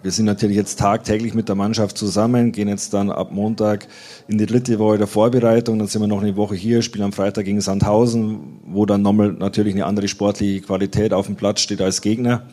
[0.03, 3.87] wir sind natürlich jetzt tagtäglich mit der Mannschaft zusammen, gehen jetzt dann ab Montag
[4.27, 7.13] in die dritte Woche der Vorbereitung, dann sind wir noch eine Woche hier, spielen am
[7.13, 11.81] Freitag gegen Sandhausen, wo dann nochmal natürlich eine andere sportliche Qualität auf dem Platz steht
[11.81, 12.43] als Gegner.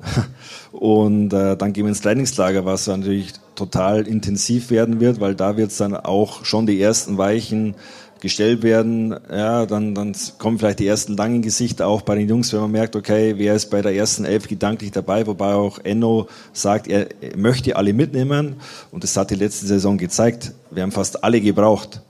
[0.72, 5.56] Und äh, dann gehen wir ins Trainingslager, was natürlich total intensiv werden wird, weil da
[5.56, 7.74] wird es dann auch schon die ersten Weichen
[8.20, 9.14] gestellt werden.
[9.30, 12.70] Ja, dann, dann kommen vielleicht die ersten langen Gesichter auch bei den Jungs, wenn man
[12.70, 17.08] merkt, okay, wer ist bei der ersten Elf gedanklich dabei, wobei auch Enno sagt, er
[17.36, 18.56] möchte alle mitnehmen.
[18.90, 20.52] Und das hat die letzte Saison gezeigt.
[20.70, 22.02] Wir haben fast alle gebraucht.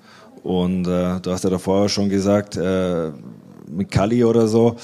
[0.42, 3.10] Und äh, du hast ja davor schon gesagt, äh,
[3.68, 4.76] mit Kali oder so,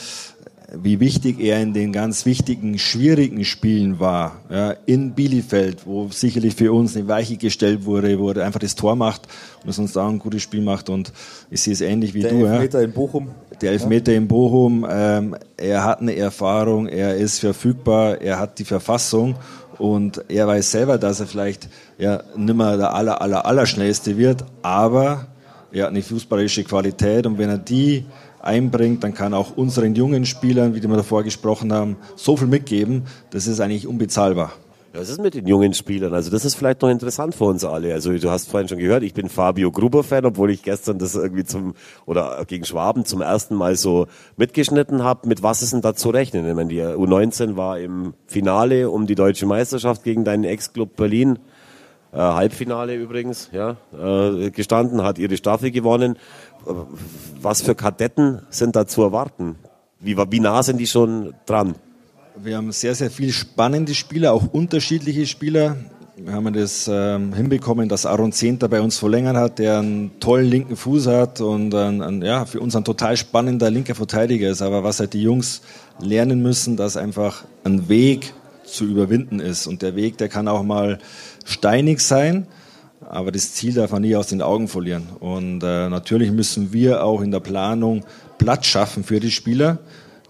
[0.82, 4.40] wie wichtig er in den ganz wichtigen, schwierigen Spielen war.
[4.50, 8.74] Ja, in Bielefeld, wo sicherlich für uns eine Weiche gestellt wurde, wo er einfach das
[8.74, 9.22] Tor macht
[9.62, 10.88] und es uns da ein gutes Spiel macht.
[10.88, 11.12] Und
[11.50, 12.38] ich sehe es ähnlich wie Der du.
[12.40, 12.84] Der Elfmeter ja.
[12.84, 13.30] in Bochum.
[13.60, 14.18] Der Elfmeter ja.
[14.18, 14.86] in Bochum.
[14.88, 19.36] Ähm, er hat eine Erfahrung, er ist verfügbar, er hat die Verfassung
[19.78, 21.68] und er weiß selber, dass er vielleicht
[21.98, 25.26] ja nimmer der aller, aller, aller schnellste wird, aber
[25.72, 28.04] er hat eine fußballerische Qualität und wenn er die
[28.46, 33.02] einbringt, dann kann auch unseren jungen Spielern, wie wir davor gesprochen haben, so viel mitgeben,
[33.30, 34.52] das ist eigentlich unbezahlbar.
[34.96, 36.14] Was ist mit den jungen Spielern?
[36.14, 37.92] Also das ist vielleicht noch interessant für uns alle.
[37.92, 41.44] Also du hast vorhin schon gehört, ich bin Fabio Gruber-Fan, obwohl ich gestern das irgendwie
[41.44, 41.74] zum
[42.06, 45.28] oder gegen Schwaben zum ersten Mal so mitgeschnitten habe.
[45.28, 46.48] Mit was ist denn da zu rechnen?
[46.48, 51.38] Ich meine, die U19 war im Finale um die deutsche Meisterschaft gegen deinen Ex-Club Berlin.
[52.12, 56.16] Äh, Halbfinale übrigens, ja, äh, gestanden, hat ihre Staffel gewonnen
[57.40, 59.56] was für Kadetten sind da zu erwarten?
[60.00, 61.74] Wie, wie nah sind die schon dran?
[62.36, 65.76] Wir haben sehr, sehr viele spannende Spieler, auch unterschiedliche Spieler.
[66.16, 70.46] Wir haben das ähm, hinbekommen, dass Aaron Zehnter bei uns verlängert hat, der einen tollen
[70.46, 74.62] linken Fuß hat und ein, ein, ja, für uns ein total spannender linker Verteidiger ist.
[74.62, 75.62] Aber was halt die Jungs
[75.98, 78.32] lernen müssen, dass einfach ein Weg
[78.64, 79.66] zu überwinden ist.
[79.66, 80.98] Und der Weg, der kann auch mal
[81.44, 82.46] steinig sein,
[83.08, 85.08] aber das Ziel darf man nie aus den Augen verlieren.
[85.20, 88.04] Und äh, natürlich müssen wir auch in der Planung
[88.38, 89.78] Platz schaffen für die Spieler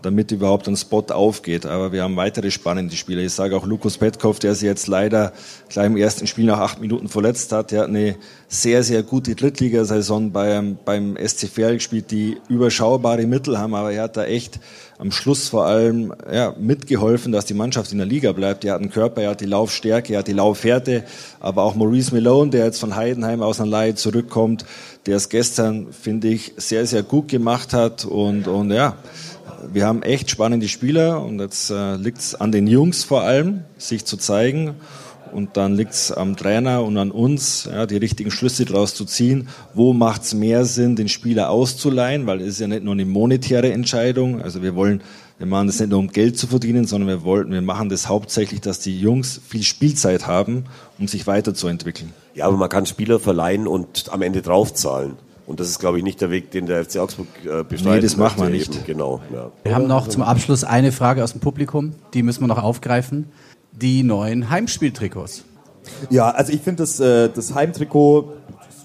[0.07, 1.67] damit überhaupt ein Spot aufgeht.
[1.67, 3.23] Aber wir haben weitere spannende Spieler.
[3.23, 5.33] Ich sage auch Lukas Petkov, der sich jetzt leider
[5.69, 7.73] gleich im ersten Spiel nach acht Minuten verletzt hat.
[7.73, 8.17] Der hat eine
[8.49, 13.75] sehr, sehr gute Drittligasaison beim, beim SC Verl gespielt, die überschaubare Mittel haben.
[13.75, 14.61] Aber er hat da echt
[14.99, 18.65] am Schluss vor allem ja, mitgeholfen, dass die Mannschaft in der Liga bleibt.
[18.65, 21.05] Er hat einen Körper, er hat die Laufstärke, er hat die Laufhärte.
[21.41, 24.65] Aber auch Maurice Malone, der jetzt von Heidenheim aus einer Leihe zurückkommt,
[25.05, 28.05] der es gestern, finde ich, sehr, sehr gut gemacht hat.
[28.05, 28.97] Und, und ja,
[29.73, 33.65] wir haben echt spannende Spieler und jetzt äh, liegt es an den Jungs vor allem,
[33.79, 34.75] sich zu zeigen.
[35.33, 39.05] Und dann liegt es am Trainer und an uns, ja, die richtigen Schlüsse daraus zu
[39.05, 39.49] ziehen.
[39.75, 42.27] Wo macht es mehr Sinn, den Spieler auszuleihen?
[42.27, 44.41] Weil es ist ja nicht nur eine monetäre Entscheidung.
[44.41, 45.03] Also wir wollen,
[45.39, 48.09] wir machen das nicht nur um Geld zu verdienen, sondern wir wollten, wir machen das
[48.09, 50.65] hauptsächlich, dass die Jungs viel Spielzeit haben,
[50.99, 52.13] um sich weiterzuentwickeln.
[52.35, 55.17] Ja, aber man kann Spieler verleihen und am Ende draufzahlen.
[55.47, 57.85] Und das ist, glaube ich, nicht der Weg, den der FC Augsburg äh, bestreitet.
[57.85, 58.75] Nee, das machen wir nicht.
[58.75, 58.85] Eben.
[58.85, 59.21] Genau.
[59.33, 59.53] Ja.
[59.63, 63.31] Wir haben noch zum Abschluss eine Frage aus dem Publikum, die müssen wir noch aufgreifen.
[63.77, 65.45] Die neuen Heimspieltrikots.
[66.09, 68.33] Ja, also ich finde das, äh, das Heimtrikot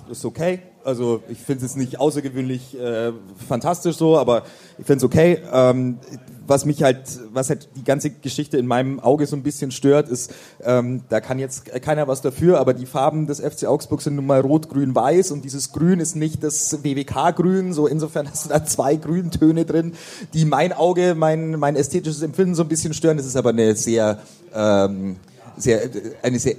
[0.10, 0.60] ist okay.
[0.84, 3.14] Also ich finde es nicht außergewöhnlich äh,
[3.48, 4.44] fantastisch so, aber
[4.78, 5.39] ich finde es okay.
[5.52, 6.00] Ähm,
[6.48, 7.00] was mich halt,
[7.34, 10.34] was halt die ganze Geschichte in meinem Auge so ein bisschen stört, ist,
[10.64, 14.26] ähm, da kann jetzt keiner was dafür, aber die Farben des FC Augsburg sind nun
[14.26, 18.50] mal rot, grün, weiß und dieses Grün ist nicht das WWK-Grün, so insofern hast du
[18.50, 19.94] da zwei Grüntöne drin,
[20.34, 23.18] die mein Auge, mein, mein ästhetisches Empfinden so ein bisschen stören.
[23.18, 24.20] Das ist aber eine sehr,
[24.54, 25.18] ähm,
[25.62, 25.82] sehr,
[26.22, 26.55] eine sehr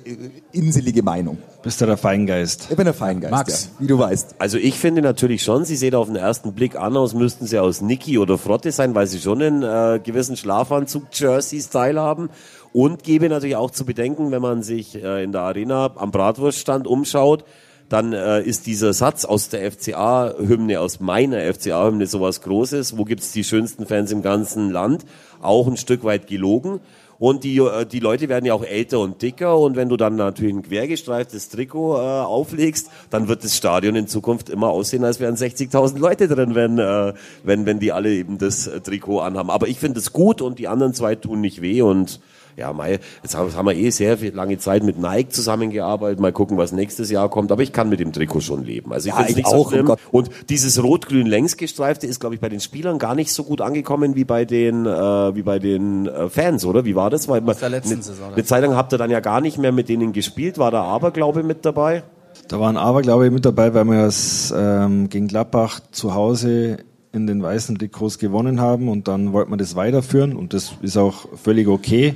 [0.52, 1.38] inselige Meinung.
[1.62, 2.68] Bist du der Feingeist?
[2.70, 3.64] Ich bin der Feingeist, Max.
[3.64, 4.36] ja, wie du weißt.
[4.38, 7.58] Also ich finde natürlich schon, sie sehen auf den ersten Blick an, als müssten sie
[7.58, 12.30] aus Niki oder Frotte sein, weil sie schon einen äh, gewissen Schlafanzug-Jersey-Style haben.
[12.72, 16.86] Und gebe natürlich auch zu bedenken, wenn man sich äh, in der Arena am Bratwurststand
[16.86, 17.44] umschaut,
[17.92, 23.32] dann äh, ist dieser Satz aus der FCA-Hymne, aus meiner FCA-Hymne sowas Großes, wo gibt's
[23.32, 25.04] die schönsten Fans im ganzen Land,
[25.42, 26.80] auch ein Stück weit gelogen.
[27.22, 29.56] Und die, äh, die Leute werden ja auch älter und dicker.
[29.56, 34.08] Und wenn du dann natürlich ein quergestreiftes Trikot äh, auflegst, dann wird das Stadion in
[34.08, 37.14] Zukunft immer aussehen, als wären 60.000 Leute drin, wenn, äh,
[37.44, 39.50] wenn, wenn die alle eben das äh, Trikot anhaben.
[39.50, 41.80] Aber ich finde es gut und die anderen zwei tun nicht weh.
[41.80, 42.18] Und
[42.56, 46.20] ja, Mai, jetzt haben wir eh sehr viel, lange Zeit mit Nike zusammengearbeitet.
[46.20, 47.52] Mal gucken, was nächstes Jahr kommt.
[47.52, 48.92] Aber ich kann mit dem Trikot schon leben.
[48.92, 52.34] Also ich Ja, finde es ich nicht auch, so Und dieses rot-grün längsgestreifte ist, glaube
[52.34, 55.58] ich, bei den Spielern gar nicht so gut angekommen wie bei den, äh, wie bei
[55.58, 56.84] den äh, Fans, oder?
[56.84, 57.28] Wie war das?
[57.28, 59.58] Weil man, der letzten eine, Saison, eine Zeit lang habt ihr dann ja gar nicht
[59.58, 60.58] mehr mit denen gespielt.
[60.58, 62.02] War da Aberglaube mit dabei?
[62.48, 66.78] Da waren aber, glaube ich, mit dabei, weil wir es ähm, gegen Gladbach zu Hause
[67.12, 70.96] in den weißen Trikots gewonnen haben und dann wollten wir das weiterführen und das ist
[70.96, 72.14] auch völlig okay.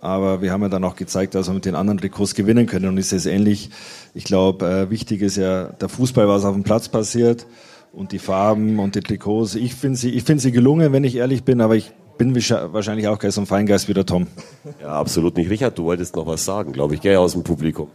[0.00, 2.88] Aber wir haben ja dann auch gezeigt, dass wir mit den anderen Trikots gewinnen können
[2.88, 3.68] und ist es ähnlich.
[4.14, 7.46] Ich glaube, äh, wichtig ist ja der Fußball, was auf dem Platz passiert
[7.92, 9.56] und die Farben und die Trikots.
[9.56, 13.08] Ich finde sie, ich finde sie gelungen, wenn ich ehrlich bin, aber ich bin wahrscheinlich
[13.08, 14.26] auch gleich so ein Feingeist wie der Tom.
[14.80, 15.50] Ja, absolut nicht.
[15.50, 17.88] Richard, du wolltest noch was sagen, glaube ich, gell, aus dem Publikum.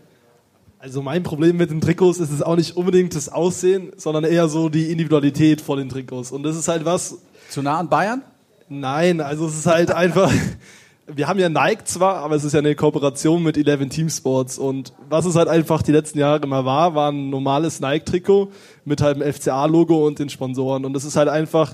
[0.85, 4.47] Also mein Problem mit den Trikots ist es auch nicht unbedingt das Aussehen, sondern eher
[4.47, 6.31] so die Individualität von den Trikots.
[6.31, 7.17] Und das ist halt was,
[7.49, 8.21] Zu nah an Bayern?
[8.69, 10.31] nein, also es ist halt einfach,
[11.07, 14.59] wir haben ja Nike zwar, aber es ist ja eine Kooperation mit 11 Team Sports.
[14.59, 18.51] Und was es halt einfach die letzten Jahre immer war, war ein normales Nike-Trikot
[18.85, 20.85] mit halt dem FCA-Logo und den Sponsoren.
[20.85, 21.73] Und das ist halt einfach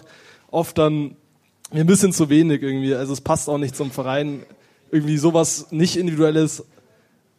[0.52, 1.18] oft dann
[1.72, 2.96] ein bisschen zu wenig irgendwie.
[2.96, 4.44] Also es passt auch nicht zum Verein.
[4.90, 6.64] Irgendwie sowas nicht individuelles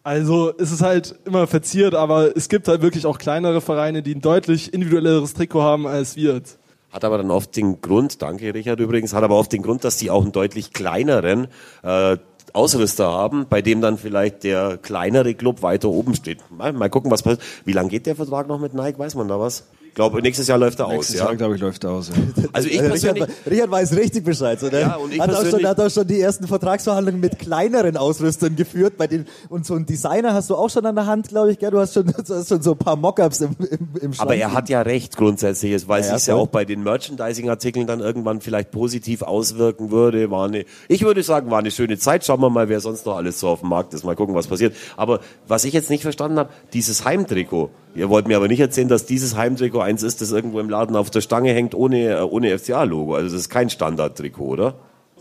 [0.02, 4.14] also es ist halt immer verziert, aber es gibt halt wirklich auch kleinere Vereine, die
[4.14, 6.42] ein deutlich individuelleres Trikot haben als wir.
[6.90, 9.96] Hat aber dann oft den Grund, danke Richard übrigens, hat aber oft den Grund, dass
[9.96, 11.48] die auch einen deutlich kleineren
[11.82, 12.18] äh,
[12.52, 16.38] Ausrüster haben, bei dem dann vielleicht der kleinere Club weiter oben steht.
[16.50, 17.42] Mal, mal gucken, was passiert.
[17.64, 18.98] Wie lange geht der Vertrag noch mit Nike?
[18.98, 19.64] Weiß man da was?
[19.92, 20.92] Ich glaube, nächstes Jahr läuft er aus.
[20.94, 21.26] Nächstes Ja?
[21.26, 22.08] Jahr, glaube ich, läuft er aus.
[22.08, 22.14] Ja.
[22.54, 24.58] Also ich Richard, persönlich, Richard weiß richtig Bescheid.
[24.58, 24.80] So, ne?
[24.80, 27.98] Ja, und ich hat, auch schon, persönlich- hat auch schon die ersten Vertragsverhandlungen mit kleineren
[27.98, 28.94] Ausrüstern geführt.
[28.96, 31.58] Bei den, und so einen Designer hast du auch schon an der Hand, glaube ich.
[31.58, 31.70] Gell?
[31.70, 34.30] Du hast schon, du hast schon so ein paar Mockups im, im, im Schrank.
[34.30, 38.00] aber er hat ja recht grundsätzlich, es ja, sich ja auch bei den Merchandising-Artikeln dann
[38.00, 40.30] irgendwann vielleicht positiv auswirken würde.
[40.30, 42.24] War eine, ich würde sagen, war eine schöne Zeit.
[42.24, 44.04] Schauen wir mal, wer sonst noch alles so auf dem Markt ist.
[44.04, 44.74] Mal gucken, was passiert.
[44.96, 47.68] Aber was ich jetzt nicht verstanden habe, dieses Heimtrikot.
[47.94, 50.96] Ihr wollt mir aber nicht erzählen, dass dieses Heimtrikot eins ist, das irgendwo im Laden
[50.96, 53.14] auf der Stange hängt ohne, äh, ohne FCA-Logo.
[53.14, 54.74] Also das ist kein Standardtrikot, oder?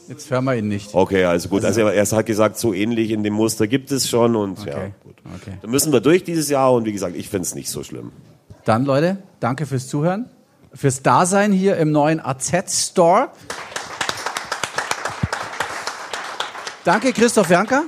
[0.08, 0.94] Jetzt hören wir ihn nicht.
[0.94, 1.64] Okay, also gut.
[1.64, 4.94] Also, er hat gesagt, so ähnlich in dem Muster gibt es schon und ja, Okay.
[5.04, 5.16] gut.
[5.42, 5.58] Okay.
[5.62, 8.12] Dann müssen wir durch dieses Jahr und wie gesagt, ich finde es nicht so schlimm.
[8.66, 10.30] Dann, Leute, danke fürs Zuhören,
[10.74, 12.52] fürs Dasein hier im neuen AZ
[12.90, 13.30] Store.
[16.84, 17.84] Danke, Christoph Janker,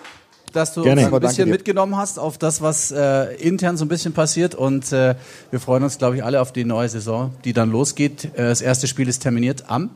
[0.54, 1.06] dass du Gerne.
[1.06, 4.56] uns ein bisschen mitgenommen hast auf das, was äh, intern so ein bisschen passiert.
[4.56, 5.16] Und äh,
[5.52, 8.26] wir freuen uns, glaube ich, alle auf die neue Saison, die dann losgeht.
[8.36, 9.90] Äh, das erste Spiel ist terminiert am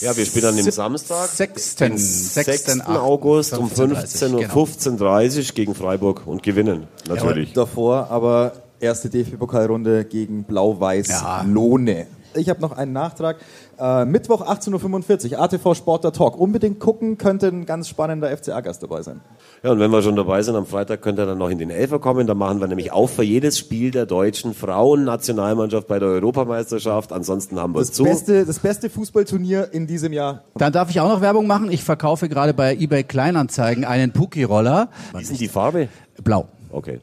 [0.00, 2.86] Ja, wir spielen an dem Samstag, sechsten- den sechsten 6.
[2.86, 4.54] August um 15:30 15.15 Uhr genau.
[4.54, 7.52] 15.30 gegen Freiburg und gewinnen, natürlich.
[7.52, 11.42] Davor aber erste DFB-Pokalrunde gegen Blau-Weiß Ja.
[11.46, 12.06] Lohne.
[12.34, 13.36] Ich habe noch einen Nachtrag.
[13.78, 16.38] Äh, Mittwoch 18.45 Uhr, ATV Sport der Talk.
[16.38, 19.20] Unbedingt gucken, könnte ein ganz spannender FCA-Gast dabei sein.
[19.62, 21.70] Ja, und wenn wir schon dabei sind, am Freitag könnt ihr dann noch in den
[21.70, 22.26] Elfer kommen.
[22.26, 27.12] Da machen wir nämlich auch für jedes Spiel der deutschen Frauennationalmannschaft bei der Europameisterschaft.
[27.12, 28.04] Ansonsten haben wir Das zu.
[28.04, 30.44] beste, das beste Fußballturnier in diesem Jahr.
[30.56, 31.70] Dann darf ich auch noch Werbung machen.
[31.70, 34.88] Ich verkaufe gerade bei eBay Kleinanzeigen einen Puki-Roller.
[35.14, 35.88] Wie ist die Farbe?
[36.22, 36.48] Blau.
[36.70, 37.00] Okay.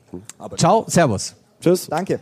[0.58, 1.36] Ciao, Servus.
[1.60, 1.88] Tschüss.
[1.88, 2.20] Danke.